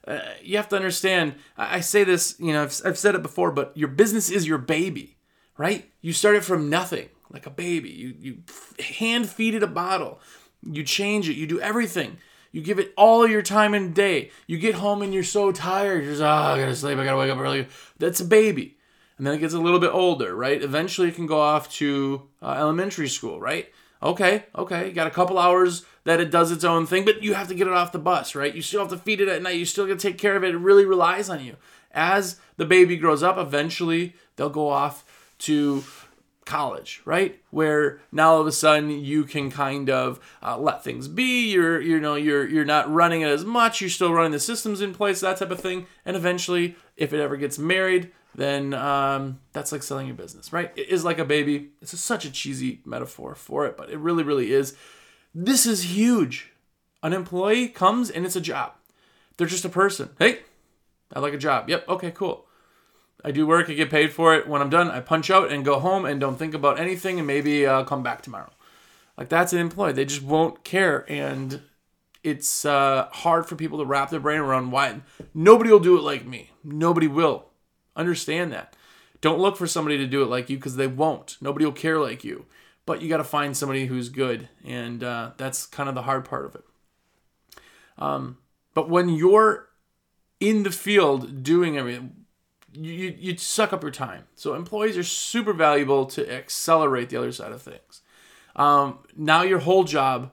uh, 0.07 0.19
you 0.41 0.57
have 0.57 0.69
to 0.69 0.75
understand. 0.75 1.35
I, 1.57 1.77
I 1.77 1.79
say 1.81 2.03
this, 2.03 2.35
you 2.39 2.53
know, 2.53 2.63
I've, 2.63 2.81
I've 2.85 2.97
said 2.97 3.15
it 3.15 3.21
before, 3.21 3.51
but 3.51 3.75
your 3.75 3.89
business 3.89 4.29
is 4.29 4.47
your 4.47 4.57
baby, 4.57 5.17
right? 5.57 5.91
You 6.01 6.13
started 6.13 6.43
from 6.45 6.69
nothing, 6.69 7.09
like 7.29 7.45
a 7.45 7.51
baby. 7.51 7.89
You 7.89 8.15
you 8.19 8.37
hand 8.79 9.29
feed 9.29 9.53
it 9.53 9.63
a 9.63 9.67
bottle, 9.67 10.19
you 10.63 10.83
change 10.83 11.29
it, 11.29 11.35
you 11.35 11.45
do 11.45 11.59
everything. 11.59 12.17
You 12.53 12.61
give 12.61 12.79
it 12.79 12.93
all 12.97 13.27
your 13.27 13.41
time 13.41 13.73
and 13.73 13.93
day. 13.93 14.31
You 14.47 14.57
get 14.57 14.75
home 14.75 15.01
and 15.01 15.13
you're 15.13 15.23
so 15.23 15.51
tired. 15.51 16.03
You're 16.03 16.13
just, 16.13 16.23
oh, 16.23 16.27
I 16.27 16.57
gotta 16.57 16.75
sleep. 16.75 16.97
I 16.97 17.03
gotta 17.03 17.17
wake 17.17 17.29
up 17.29 17.37
early. 17.37 17.67
That's 17.99 18.21
a 18.21 18.25
baby. 18.25 18.77
And 19.17 19.27
then 19.27 19.33
it 19.33 19.39
gets 19.39 19.53
a 19.53 19.59
little 19.59 19.79
bit 19.79 19.93
older, 19.93 20.35
right? 20.35 20.61
Eventually, 20.61 21.09
it 21.09 21.15
can 21.15 21.27
go 21.27 21.39
off 21.39 21.71
to 21.73 22.29
uh, 22.41 22.55
elementary 22.57 23.09
school, 23.09 23.39
right? 23.39 23.71
Okay, 24.01 24.45
okay. 24.55 24.87
You 24.87 24.93
got 24.93 25.07
a 25.07 25.11
couple 25.11 25.39
hours 25.39 25.85
that 26.03 26.19
it 26.19 26.29
does 26.29 26.51
its 26.51 26.63
own 26.63 26.85
thing, 26.85 27.03
but 27.03 27.23
you 27.23 27.33
have 27.33 27.47
to 27.47 27.55
get 27.55 27.67
it 27.67 27.73
off 27.73 27.91
the 27.91 27.99
bus, 27.99 28.35
right? 28.35 28.53
You 28.53 28.61
still 28.61 28.81
have 28.81 28.89
to 28.89 28.97
feed 28.97 29.21
it 29.21 29.27
at 29.27 29.41
night. 29.41 29.57
You 29.57 29.65
still 29.65 29.87
got 29.87 29.99
to 29.99 30.07
take 30.07 30.17
care 30.17 30.35
of 30.35 30.43
it. 30.43 30.53
It 30.53 30.57
really 30.57 30.85
relies 30.85 31.29
on 31.29 31.43
you. 31.43 31.55
As 31.91 32.39
the 32.57 32.65
baby 32.65 32.95
grows 32.95 33.23
up, 33.23 33.37
eventually 33.37 34.15
they'll 34.35 34.49
go 34.49 34.69
off 34.69 35.03
to 35.39 35.83
college, 36.47 37.01
right? 37.05 37.39
Where 37.51 37.99
now 38.11 38.31
all 38.31 38.41
of 38.41 38.47
a 38.47 38.51
sudden 38.51 38.89
you 38.89 39.25
can 39.25 39.51
kind 39.51 39.89
of 39.89 40.19
uh, 40.41 40.57
let 40.57 40.83
things 40.83 41.07
be. 41.07 41.51
You're 41.51 41.79
you 41.79 41.99
know 41.99 42.15
you're 42.15 42.47
you're 42.47 42.65
not 42.65 42.91
running 42.91 43.21
it 43.21 43.27
as 43.27 43.45
much. 43.45 43.81
You're 43.81 43.89
still 43.91 44.13
running 44.13 44.31
the 44.31 44.39
systems 44.39 44.81
in 44.81 44.93
place, 44.93 45.19
that 45.19 45.37
type 45.37 45.51
of 45.51 45.59
thing. 45.59 45.85
And 46.05 46.15
eventually, 46.15 46.75
if 46.95 47.13
it 47.13 47.19
ever 47.19 47.37
gets 47.37 47.59
married, 47.59 48.11
then 48.33 48.73
um, 48.73 49.39
that's 49.51 49.71
like 49.71 49.83
selling 49.83 50.07
your 50.07 50.15
business, 50.15 50.51
right? 50.51 50.71
It 50.75 50.89
is 50.89 51.03
like 51.03 51.19
a 51.19 51.25
baby. 51.25 51.69
It's 51.81 51.93
a, 51.93 51.97
such 51.97 52.25
a 52.25 52.31
cheesy 52.31 52.81
metaphor 52.85 53.35
for 53.35 53.67
it, 53.67 53.77
but 53.77 53.89
it 53.89 53.99
really 53.99 54.23
really 54.23 54.51
is. 54.51 54.75
This 55.35 55.67
is 55.67 55.95
huge. 55.95 56.51
An 57.03 57.13
employee 57.13 57.67
comes 57.67 58.09
and 58.09 58.25
it's 58.25 58.35
a 58.35 58.41
job. 58.41 58.73
They're 59.35 59.45
just 59.45 59.65
a 59.65 59.69
person. 59.69 60.09
Hey, 60.17 60.39
I 61.13 61.19
like 61.19 61.33
a 61.33 61.37
job. 61.37 61.69
Yep, 61.69 61.87
okay, 61.87 62.11
cool. 62.11 62.46
I 63.27 63.31
do 63.31 63.45
work, 63.45 63.69
I 63.69 63.73
get 63.73 63.89
paid 63.89 64.13
for 64.13 64.33
it. 64.35 64.47
When 64.47 64.61
I'm 64.61 64.69
done, 64.69 64.89
I 64.89 65.01
punch 65.01 65.29
out 65.29 65.51
and 65.51 65.65
go 65.65 65.81
home 65.81 66.05
and 66.05 66.17
don't 66.17 66.39
think 66.39 66.53
about 66.53 66.79
anything 66.79 67.19
and 67.19 67.27
maybe 67.27 67.67
I'll 67.67 67.83
come 67.83 68.01
back 68.01 68.21
tomorrow. 68.21 68.51
Like 69.17 69.27
that's 69.27 69.51
an 69.51 69.59
employee. 69.59 69.91
They 69.91 70.05
just 70.05 70.23
won't 70.23 70.63
care. 70.63 71.05
And 71.11 71.59
it's 72.23 72.63
uh, 72.63 73.09
hard 73.11 73.45
for 73.45 73.57
people 73.57 73.79
to 73.79 73.85
wrap 73.85 74.11
their 74.11 74.21
brain 74.21 74.39
around 74.39 74.71
why 74.71 75.01
nobody 75.33 75.69
will 75.69 75.81
do 75.81 75.97
it 75.97 76.03
like 76.03 76.25
me. 76.25 76.51
Nobody 76.63 77.09
will. 77.09 77.47
Understand 77.97 78.53
that. 78.53 78.77
Don't 79.19 79.39
look 79.39 79.57
for 79.57 79.67
somebody 79.67 79.97
to 79.97 80.07
do 80.07 80.23
it 80.23 80.29
like 80.29 80.49
you 80.49 80.55
because 80.55 80.77
they 80.77 80.87
won't. 80.87 81.35
Nobody 81.41 81.65
will 81.65 81.73
care 81.73 81.99
like 81.99 82.23
you. 82.23 82.45
But 82.85 83.01
you 83.01 83.09
got 83.09 83.17
to 83.17 83.25
find 83.25 83.57
somebody 83.57 83.87
who's 83.87 84.07
good. 84.07 84.47
And 84.63 85.03
uh, 85.03 85.31
that's 85.35 85.65
kind 85.65 85.89
of 85.89 85.95
the 85.95 86.03
hard 86.03 86.23
part 86.23 86.45
of 86.45 86.55
it. 86.55 86.63
Um, 87.97 88.37
but 88.73 88.89
when 88.89 89.09
you're 89.09 89.67
in 90.39 90.63
the 90.63 90.71
field 90.71 91.43
doing 91.43 91.77
everything, 91.77 92.16
you, 92.85 93.15
you, 93.17 93.37
suck 93.37 93.73
up 93.73 93.81
your 93.81 93.91
time. 93.91 94.23
So 94.35 94.53
employees 94.53 94.97
are 94.97 95.03
super 95.03 95.53
valuable 95.53 96.05
to 96.07 96.31
accelerate 96.31 97.09
the 97.09 97.17
other 97.17 97.31
side 97.31 97.51
of 97.51 97.61
things. 97.61 98.01
Um, 98.55 98.99
now 99.15 99.43
your 99.43 99.59
whole 99.59 99.83
job 99.83 100.31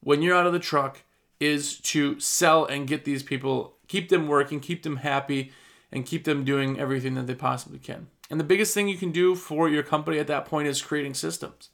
when 0.00 0.22
you're 0.22 0.36
out 0.36 0.46
of 0.46 0.52
the 0.52 0.58
truck 0.58 1.02
is 1.40 1.78
to 1.80 2.18
sell 2.18 2.64
and 2.64 2.86
get 2.86 3.04
these 3.04 3.22
people, 3.22 3.76
keep 3.88 4.08
them 4.08 4.28
working, 4.28 4.60
keep 4.60 4.82
them 4.82 4.96
happy, 4.96 5.52
and 5.92 6.06
keep 6.06 6.24
them 6.24 6.44
doing 6.44 6.78
everything 6.78 7.14
that 7.14 7.26
they 7.26 7.34
possibly 7.34 7.78
can. 7.78 8.08
And 8.30 8.38
the 8.38 8.44
biggest 8.44 8.74
thing 8.74 8.88
you 8.88 8.98
can 8.98 9.10
do 9.10 9.34
for 9.34 9.68
your 9.68 9.82
company 9.82 10.18
at 10.18 10.26
that 10.26 10.44
point 10.44 10.68
is 10.68 10.82
creating 10.82 11.14
systems. 11.14 11.70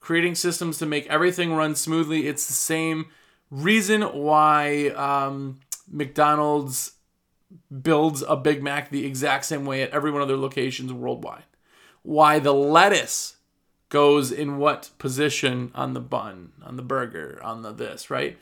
Creating 0.00 0.34
systems 0.34 0.78
to 0.78 0.86
make 0.86 1.06
everything 1.06 1.52
run 1.52 1.74
smoothly. 1.74 2.26
It's 2.26 2.46
the 2.46 2.52
same 2.52 3.08
reason 3.50 4.02
why 4.02 4.88
um, 4.88 5.60
McDonald's 5.90 6.92
builds 7.82 8.22
a 8.22 8.36
Big 8.36 8.62
Mac 8.62 8.90
the 8.90 9.06
exact 9.06 9.44
same 9.44 9.64
way 9.64 9.82
at 9.82 9.90
every 9.90 10.10
one 10.10 10.22
of 10.22 10.28
their 10.28 10.36
locations 10.36 10.92
worldwide. 10.92 11.44
Why 12.02 12.38
the 12.38 12.54
lettuce 12.54 13.36
goes 13.88 14.32
in 14.32 14.56
what 14.56 14.90
position 14.98 15.70
on 15.74 15.92
the 15.92 16.00
bun, 16.00 16.52
on 16.64 16.76
the 16.76 16.82
burger, 16.82 17.38
on 17.42 17.62
the 17.62 17.72
this, 17.72 18.10
right? 18.10 18.38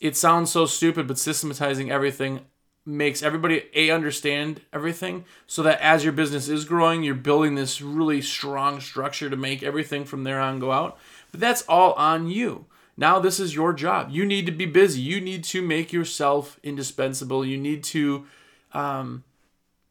It 0.00 0.16
sounds 0.16 0.50
so 0.50 0.66
stupid, 0.66 1.06
but 1.06 1.18
systematizing 1.18 1.90
everything 1.90 2.42
makes 2.84 3.22
everybody 3.22 3.62
a 3.74 3.90
understand 3.90 4.60
everything 4.72 5.24
so 5.46 5.62
that 5.62 5.80
as 5.80 6.02
your 6.02 6.12
business 6.12 6.48
is 6.48 6.64
growing 6.64 7.04
you're 7.04 7.14
building 7.14 7.54
this 7.54 7.80
really 7.80 8.20
strong 8.20 8.80
structure 8.80 9.30
to 9.30 9.36
make 9.36 9.62
everything 9.62 10.04
from 10.04 10.24
there 10.24 10.40
on 10.40 10.58
go 10.58 10.72
out. 10.72 10.98
But 11.30 11.38
that's 11.38 11.62
all 11.68 11.92
on 11.92 12.28
you. 12.28 12.66
Now 12.96 13.18
this 13.18 13.38
is 13.40 13.54
your 13.54 13.72
job. 13.72 14.08
You 14.10 14.26
need 14.26 14.46
to 14.46 14.52
be 14.52 14.66
busy. 14.66 15.00
You 15.00 15.20
need 15.20 15.44
to 15.44 15.62
make 15.62 15.92
yourself 15.92 16.58
indispensable. 16.62 17.44
You 17.44 17.56
need 17.56 17.84
to 17.84 18.26
um, 18.74 19.24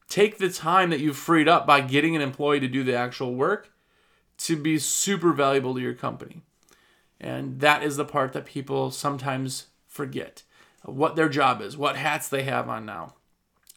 take 0.08 0.38
the 0.38 0.50
time 0.50 0.90
that 0.90 1.00
you've 1.00 1.18
freed 1.18 1.48
up 1.48 1.66
by 1.66 1.82
getting 1.82 2.16
an 2.16 2.22
employee 2.22 2.60
to 2.60 2.68
do 2.68 2.84
the 2.84 2.96
actual 2.96 3.34
work 3.34 3.72
to 4.38 4.56
be 4.56 4.80
super 4.80 5.32
valuable 5.32 5.76
to 5.76 5.82
your 5.82 5.94
company. 5.94 6.42
And 7.20 7.60
that 7.60 7.84
is 7.84 7.98
the 7.98 8.06
part 8.06 8.34
that 8.34 8.46
people 8.46 8.90
sometimes 8.92 9.68
forget 9.88 10.44
what 10.84 11.16
their 11.16 11.30
job 11.30 11.62
is, 11.62 11.78
what 11.78 11.96
hats 11.96 12.28
they 12.28 12.44
have 12.44 12.68
on 12.68 12.86
now. 12.86 13.14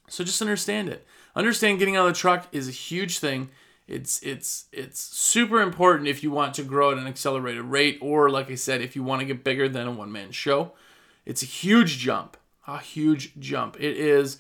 So 0.08 0.24
just 0.24 0.40
understand 0.40 0.88
it. 0.88 1.06
Understand 1.36 1.78
getting 1.78 1.96
out 1.96 2.06
of 2.06 2.14
the 2.14 2.18
truck 2.18 2.46
is 2.52 2.68
a 2.68 2.72
huge 2.72 3.18
thing. 3.18 3.50
It's 3.86 4.22
it's 4.22 4.66
it's 4.72 5.00
super 5.00 5.60
important 5.60 6.08
if 6.08 6.22
you 6.22 6.30
want 6.30 6.54
to 6.54 6.62
grow 6.62 6.92
at 6.92 6.98
an 6.98 7.06
accelerated 7.06 7.64
rate, 7.64 7.98
or 8.00 8.30
like 8.30 8.50
I 8.50 8.54
said, 8.54 8.80
if 8.80 8.96
you 8.96 9.02
want 9.02 9.20
to 9.20 9.26
get 9.26 9.44
bigger 9.44 9.68
than 9.68 9.86
a 9.86 9.90
one 9.90 10.10
man 10.10 10.30
show. 10.30 10.72
It's 11.26 11.42
a 11.42 11.46
huge 11.46 11.98
jump, 11.98 12.36
a 12.66 12.78
huge 12.78 13.38
jump. 13.38 13.76
It 13.78 13.96
is 13.96 14.38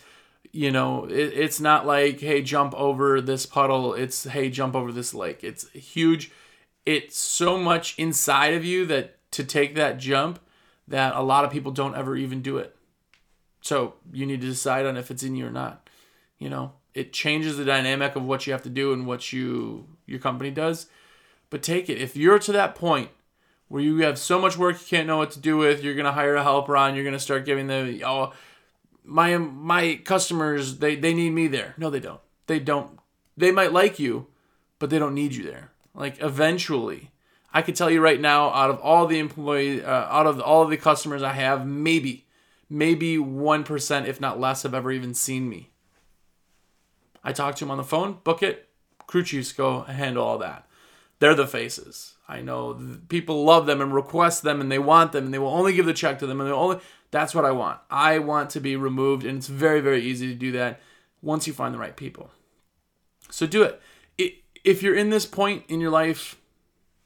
you 0.54 0.70
know 0.70 1.04
it, 1.06 1.32
it's 1.34 1.60
not 1.60 1.84
like 1.84 2.20
hey 2.20 2.40
jump 2.40 2.74
over 2.74 3.20
this 3.20 3.44
puddle. 3.44 3.92
It's 3.92 4.24
hey 4.24 4.50
jump 4.50 4.74
over 4.74 4.92
this 4.92 5.12
lake. 5.12 5.42
It's 5.42 5.68
huge. 5.70 6.30
It's 6.86 7.18
so 7.18 7.58
much 7.58 7.98
inside 7.98 8.54
of 8.54 8.64
you 8.64 8.86
that 8.86 9.18
to 9.32 9.42
take 9.42 9.74
that 9.74 9.98
jump 9.98 10.38
that 10.86 11.16
a 11.16 11.22
lot 11.22 11.44
of 11.44 11.50
people 11.50 11.72
don't 11.72 11.96
ever 11.96 12.16
even 12.16 12.40
do 12.40 12.58
it. 12.58 12.76
So 13.62 13.94
you 14.12 14.26
need 14.26 14.42
to 14.42 14.46
decide 14.46 14.86
on 14.86 14.96
if 14.96 15.10
it's 15.10 15.22
in 15.22 15.34
you 15.34 15.46
or 15.46 15.50
not. 15.50 15.88
You 16.38 16.50
know 16.50 16.72
it 16.94 17.12
changes 17.12 17.56
the 17.56 17.64
dynamic 17.64 18.14
of 18.14 18.24
what 18.24 18.46
you 18.46 18.52
have 18.52 18.62
to 18.62 18.70
do 18.70 18.92
and 18.92 19.06
what 19.06 19.32
you 19.32 19.86
your 20.06 20.20
company 20.20 20.52
does. 20.52 20.86
But 21.50 21.62
take 21.62 21.88
it. 21.88 22.00
If 22.00 22.16
you're 22.16 22.38
to 22.38 22.52
that 22.52 22.76
point 22.76 23.10
where 23.66 23.82
you 23.82 23.98
have 23.98 24.18
so 24.18 24.40
much 24.40 24.56
work 24.56 24.80
you 24.80 24.86
can't 24.86 25.08
know 25.08 25.16
what 25.16 25.32
to 25.32 25.40
do 25.40 25.56
with 25.56 25.82
you're 25.82 25.94
going 25.94 26.04
to 26.04 26.12
hire 26.12 26.36
a 26.36 26.42
helper 26.42 26.76
on 26.76 26.94
you're 26.94 27.02
going 27.02 27.14
to 27.14 27.18
start 27.18 27.44
giving 27.44 27.66
them 27.66 27.98
oh 28.04 28.32
my 29.04 29.36
my 29.36 30.00
customers 30.04 30.78
they 30.78 30.96
they 30.96 31.14
need 31.14 31.30
me 31.30 31.46
there. 31.46 31.74
No, 31.76 31.90
they 31.90 32.00
don't. 32.00 32.20
They 32.46 32.58
don't. 32.58 32.98
They 33.36 33.50
might 33.50 33.72
like 33.72 33.98
you, 33.98 34.28
but 34.78 34.90
they 34.90 34.98
don't 34.98 35.14
need 35.14 35.34
you 35.34 35.44
there. 35.44 35.72
Like 35.94 36.20
eventually, 36.20 37.10
I 37.52 37.62
could 37.62 37.76
tell 37.76 37.90
you 37.90 38.00
right 38.00 38.20
now, 38.20 38.48
out 38.50 38.70
of 38.70 38.80
all 38.80 39.06
the 39.06 39.18
employees, 39.18 39.82
uh, 39.82 40.08
out 40.10 40.26
of 40.26 40.40
all 40.40 40.62
of 40.62 40.70
the 40.70 40.76
customers 40.76 41.22
I 41.22 41.32
have, 41.32 41.66
maybe 41.66 42.26
maybe 42.68 43.18
one 43.18 43.64
percent, 43.64 44.08
if 44.08 44.20
not 44.20 44.40
less, 44.40 44.62
have 44.62 44.74
ever 44.74 44.90
even 44.90 45.14
seen 45.14 45.48
me. 45.48 45.70
I 47.22 47.32
talk 47.32 47.54
to 47.56 47.64
them 47.64 47.70
on 47.70 47.78
the 47.78 47.84
phone, 47.84 48.18
book 48.24 48.42
it. 48.42 48.68
Crew 49.06 49.22
chiefs 49.22 49.52
go 49.52 49.82
handle 49.82 50.24
all 50.24 50.38
that. 50.38 50.66
They're 51.18 51.34
the 51.34 51.46
faces. 51.46 52.14
I 52.28 52.40
know 52.40 52.98
people 53.08 53.44
love 53.44 53.66
them 53.66 53.80
and 53.80 53.94
request 53.94 54.42
them 54.42 54.60
and 54.60 54.72
they 54.72 54.78
want 54.78 55.12
them 55.12 55.26
and 55.26 55.34
they 55.34 55.38
will 55.38 55.48
only 55.48 55.74
give 55.74 55.86
the 55.86 55.92
check 55.92 56.18
to 56.18 56.26
them 56.26 56.40
and 56.40 56.48
they 56.48 56.54
only 56.54 56.78
that's 57.14 57.32
what 57.32 57.44
I 57.44 57.52
want. 57.52 57.78
I 57.88 58.18
want 58.18 58.50
to 58.50 58.60
be 58.60 58.74
removed, 58.74 59.24
and 59.24 59.38
it's 59.38 59.46
very, 59.46 59.80
very 59.80 60.02
easy 60.02 60.26
to 60.26 60.34
do 60.34 60.50
that 60.52 60.80
once 61.22 61.46
you 61.46 61.52
find 61.52 61.72
the 61.72 61.78
right 61.78 61.96
people. 61.96 62.32
So 63.30 63.46
do 63.46 63.62
it. 63.62 63.80
If 64.64 64.82
you're 64.82 64.96
in 64.96 65.10
this 65.10 65.24
point 65.24 65.62
in 65.68 65.80
your 65.80 65.92
life, 65.92 66.40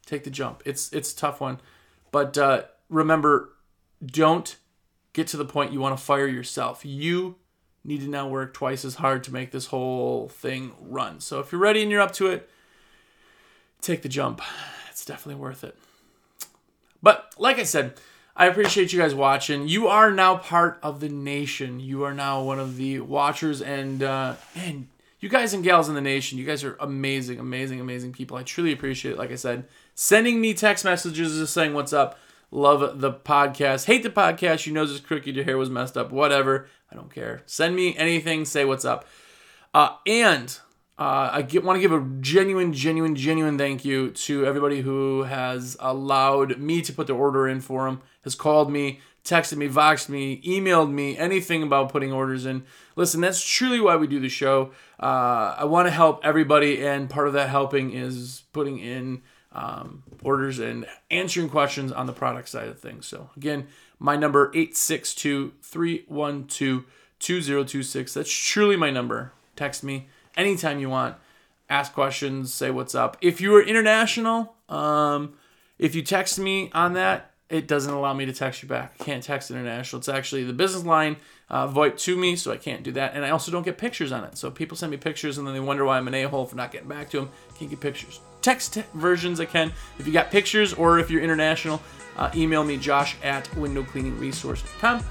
take 0.07 0.25
the 0.25 0.31
jump. 0.31 0.63
It's 0.65 0.91
it's 0.95 1.13
a 1.13 1.17
tough 1.17 1.43
one, 1.43 1.61
but 2.11 2.39
uh, 2.39 2.63
remember, 2.89 3.51
don't 4.05 4.57
get 5.13 5.27
to 5.29 5.37
the 5.37 5.45
point 5.45 5.73
you 5.73 5.81
want 5.81 5.99
to 5.99 6.03
fire 6.03 6.27
yourself. 6.27 6.87
You 6.87 7.37
need 7.85 8.01
to 8.01 8.09
now 8.09 8.29
work 8.29 8.55
twice 8.55 8.87
as 8.87 8.95
hard 8.95 9.23
to 9.25 9.33
make 9.33 9.51
this 9.51 9.67
whole 9.67 10.29
thing 10.29 10.73
run. 10.81 11.21
So 11.21 11.41
if 11.41 11.53
you're 11.53 11.61
ready 11.61 11.83
and 11.83 11.91
you're 11.91 12.01
up 12.01 12.13
to 12.13 12.29
it, 12.29 12.49
take 13.83 14.01
the 14.01 14.09
jump. 14.09 14.41
It's 14.89 15.05
definitely 15.05 15.41
worth 15.41 15.65
it. 15.65 15.77
But 17.03 17.35
like 17.37 17.59
I 17.59 17.65
said, 17.65 17.95
I 18.39 18.47
appreciate 18.47 18.93
you 18.93 19.01
guys 19.01 19.17
watching. 19.17 19.67
You 19.67 19.89
are 19.89 20.13
now 20.13 20.37
part 20.37 20.79
of 20.81 21.01
the 21.01 21.09
nation. 21.09 21.81
You 21.81 22.05
are 22.05 22.15
now 22.15 22.41
one 22.43 22.61
of 22.61 22.77
the 22.77 23.01
watchers, 23.01 23.61
and 23.61 24.01
uh, 24.01 24.37
man, 24.55 24.89
you 25.19 25.29
guys 25.29 25.53
and 25.55 25.65
gals 25.65 25.89
in 25.89 25.97
the 25.97 26.01
nation, 26.01 26.39
you 26.39 26.47
guys 26.47 26.63
are 26.63 26.77
amazing, 26.79 27.41
amazing, 27.41 27.81
amazing 27.81 28.13
people. 28.13 28.37
I 28.37 28.45
truly 28.45 28.73
appreciate 28.73 29.13
it. 29.13 29.19
Like 29.19 29.33
I 29.33 29.35
said, 29.35 29.67
sending 29.97 30.41
me 30.41 30.55
text 30.55 30.85
messages 30.85 31.37
just 31.37 31.53
saying 31.53 31.75
what's 31.75 31.93
up. 31.93 32.17
Love 32.53 33.01
the 33.01 33.13
podcast. 33.13 33.87
Hate 33.87 34.05
the 34.05 34.09
podcast. 34.11 34.67
Your 34.67 34.75
nose 34.75 34.93
is 34.93 35.01
crooked. 35.01 35.35
Your 35.35 35.45
hair 35.45 35.59
was 35.59 35.69
messed 35.69 35.97
up. 35.97 36.13
Whatever. 36.13 36.69
I 36.93 36.95
don't 36.95 37.13
care. 37.13 37.43
Send 37.45 37.75
me 37.75 37.97
anything. 37.97 38.45
Say 38.45 38.65
what's 38.65 38.85
up. 38.85 39.05
Uh, 39.75 39.97
and 40.07 40.59
uh, 40.99 41.31
I 41.33 41.59
want 41.59 41.77
to 41.77 41.81
give 41.81 41.93
a 41.93 42.05
genuine, 42.21 42.73
genuine, 42.73 43.15
genuine 43.15 43.57
thank 43.57 43.85
you 43.85 44.11
to 44.11 44.45
everybody 44.45 44.81
who 44.81 45.23
has 45.23 45.77
allowed 45.79 46.59
me 46.59 46.83
to 46.83 46.93
put 46.93 47.07
the 47.07 47.13
order 47.13 47.47
in 47.47 47.61
for 47.61 47.85
them, 47.85 48.03
has 48.25 48.35
called 48.35 48.73
me, 48.73 48.99
texted 49.25 49.59
me, 49.59 49.69
voxed 49.69 50.09
me, 50.09 50.43
emailed 50.43 50.91
me, 50.91 51.17
anything 51.17 51.63
about 51.63 51.91
putting 51.91 52.13
orders 52.13 52.47
in. 52.47 52.65
Listen, 52.97 53.21
that's 53.21 53.45
truly 53.45 53.79
why 53.79 53.95
we 53.95 54.09
do 54.09 54.19
the 54.19 54.29
show. 54.29 54.73
Uh, 54.99 55.55
I 55.59 55.67
want 55.67 55.87
to 55.87 55.93
help 55.93 56.21
everybody, 56.25 56.85
and 56.85 57.09
part 57.09 57.29
of 57.29 57.35
that 57.35 57.49
helping 57.49 57.93
is 57.93 58.43
putting 58.53 58.81
in 58.81 59.23
um, 59.53 60.03
orders 60.25 60.59
and 60.59 60.85
answering 61.13 61.49
questions 61.49 61.93
on 61.93 62.07
the 62.07 62.13
product 62.13 62.49
side 62.49 62.67
of 62.67 62.81
things. 62.81 63.07
So, 63.07 63.31
again, 63.37 63.69
my 64.01 64.17
number 64.17 64.49
862 64.49 65.53
312 65.63 66.85
2026. 67.21 68.15
That's 68.15 68.33
truly 68.33 68.77
my 68.77 68.91
number. 68.91 69.33
Text 69.55 69.85
me 69.85 70.09
anytime 70.39 70.81
you 70.81 70.89
want. 70.89 71.17
Ask 71.69 71.93
questions, 71.93 72.55
say 72.55 72.71
what's 72.71 72.95
up. 72.95 73.19
If 73.21 73.43
you 73.43 73.55
are 73.57 73.63
international, 73.63 74.55
um, 74.71 75.35
if 75.79 75.95
you 75.95 76.01
text 76.01 76.39
me 76.39 76.71
on 76.73 76.95
that, 76.95 77.33
it 77.51 77.67
doesn't 77.67 77.93
allow 77.93 78.13
me 78.13 78.27
to 78.27 78.33
text 78.33 78.63
you 78.63 78.69
back. 78.69 78.95
I 79.01 79.05
can't 79.05 79.23
text 79.23 79.51
international. 79.51 79.99
It's 79.99 80.09
actually 80.09 80.45
the 80.45 80.53
business 80.53 80.85
line 80.85 81.17
uh, 81.51 81.67
VoIP 81.69 81.99
to 82.01 82.17
me, 82.17 82.37
so 82.37 82.53
I 82.53 82.57
can't 82.57 82.83
do 82.83 82.93
that. 82.93 83.15
And 83.15 83.25
I 83.25 83.31
also 83.31 83.51
don't 83.51 83.65
get 83.65 83.79
pictures 83.79 84.13
on 84.13 84.25
it. 84.25 84.37
So 84.37 84.51
people 84.51 84.77
send 84.77 84.91
me 84.91 84.97
pictures 84.97 85.39
and 85.39 85.47
then 85.47 85.55
they 85.55 85.61
wonder 85.61 85.85
why 85.85 85.97
I'm 85.97 86.09
an 86.09 86.15
a 86.15 86.25
hole 86.25 86.47
for 86.47 86.57
not 86.57 86.73
getting 86.73 86.89
back 86.89 87.11
to 87.11 87.21
them. 87.21 87.31
Can't 87.59 87.71
get 87.71 87.81
pictures. 87.81 88.21
Text 88.43 88.75
versions 88.95 89.41
I 89.41 89.47
can. 89.47 89.73
If 89.99 90.07
you 90.07 90.13
got 90.13 90.31
pictures 90.31 90.75
or 90.75 90.99
if 90.99 91.11
you're 91.11 91.23
international, 91.23 91.83
uh, 92.17 92.31
email 92.35 92.65
me 92.65 92.77
josh 92.77 93.17
at 93.23 93.45
windowcleaningresource.com 93.53 95.05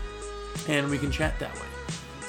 and 0.67 0.89
we 0.89 0.97
can 0.97 1.11
chat 1.11 1.39
that 1.39 1.53
way. 1.55 1.76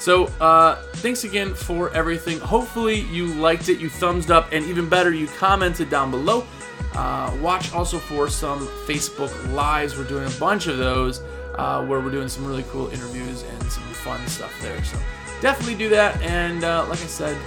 So, 0.09 0.25
uh, 0.41 0.81
thanks 0.93 1.23
again 1.23 1.53
for 1.53 1.91
everything. 1.91 2.39
Hopefully, 2.39 3.01
you 3.01 3.27
liked 3.35 3.69
it, 3.69 3.77
you 3.77 3.89
thumbs 3.89 4.31
up, 4.31 4.49
and 4.51 4.65
even 4.65 4.89
better, 4.89 5.13
you 5.13 5.27
commented 5.27 5.91
down 5.91 6.09
below. 6.09 6.47
Uh, 6.95 7.37
watch 7.39 7.71
also 7.75 7.99
for 7.99 8.27
some 8.27 8.65
Facebook 8.87 9.31
Lives. 9.53 9.95
We're 9.95 10.05
doing 10.05 10.25
a 10.25 10.39
bunch 10.39 10.65
of 10.65 10.79
those. 10.79 11.21
uh, 11.59 11.83
where 11.85 11.99
we're 11.99 12.09
doing 12.09 12.29
some 12.29 12.45
really 12.45 12.63
cool 12.69 12.87
interviews 12.89 13.43
and 13.43 13.63
some 13.71 13.83
fun 13.83 14.25
stuff 14.27 14.53
there. 14.61 14.81
So 14.83 14.97
definitely 15.41 15.75
do 15.75 15.89
that. 15.89 16.19
And 16.21 16.63
uh, 16.63 16.85
like 16.87 17.01
I 17.01 17.07
said, 17.07 17.37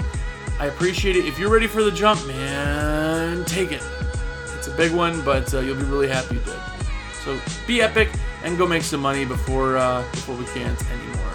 I 0.58 0.66
appreciate 0.66 1.16
it. 1.16 1.24
If 1.24 1.38
you're 1.38 1.50
ready 1.50 1.66
for 1.66 1.82
the 1.82 1.90
jump, 1.90 2.24
man, 2.26 3.44
take 3.46 3.72
it. 3.72 3.82
It's 4.56 4.68
a 4.68 4.76
big 4.76 4.92
one, 4.92 5.22
but 5.24 5.52
uh, 5.54 5.60
you'll 5.60 5.76
be 5.76 5.84
really 5.84 6.08
happy 6.08 6.34
you 6.36 6.42
did. 6.42 6.58
So 7.24 7.38
be 7.66 7.80
epic 7.80 8.10
and 8.44 8.58
go 8.58 8.66
make 8.66 8.82
some 8.82 9.00
money 9.00 9.24
before 9.24 9.78
uh, 9.78 10.02
before 10.12 10.36
we 10.36 10.44
can't 10.46 10.78
anymore. 10.90 11.31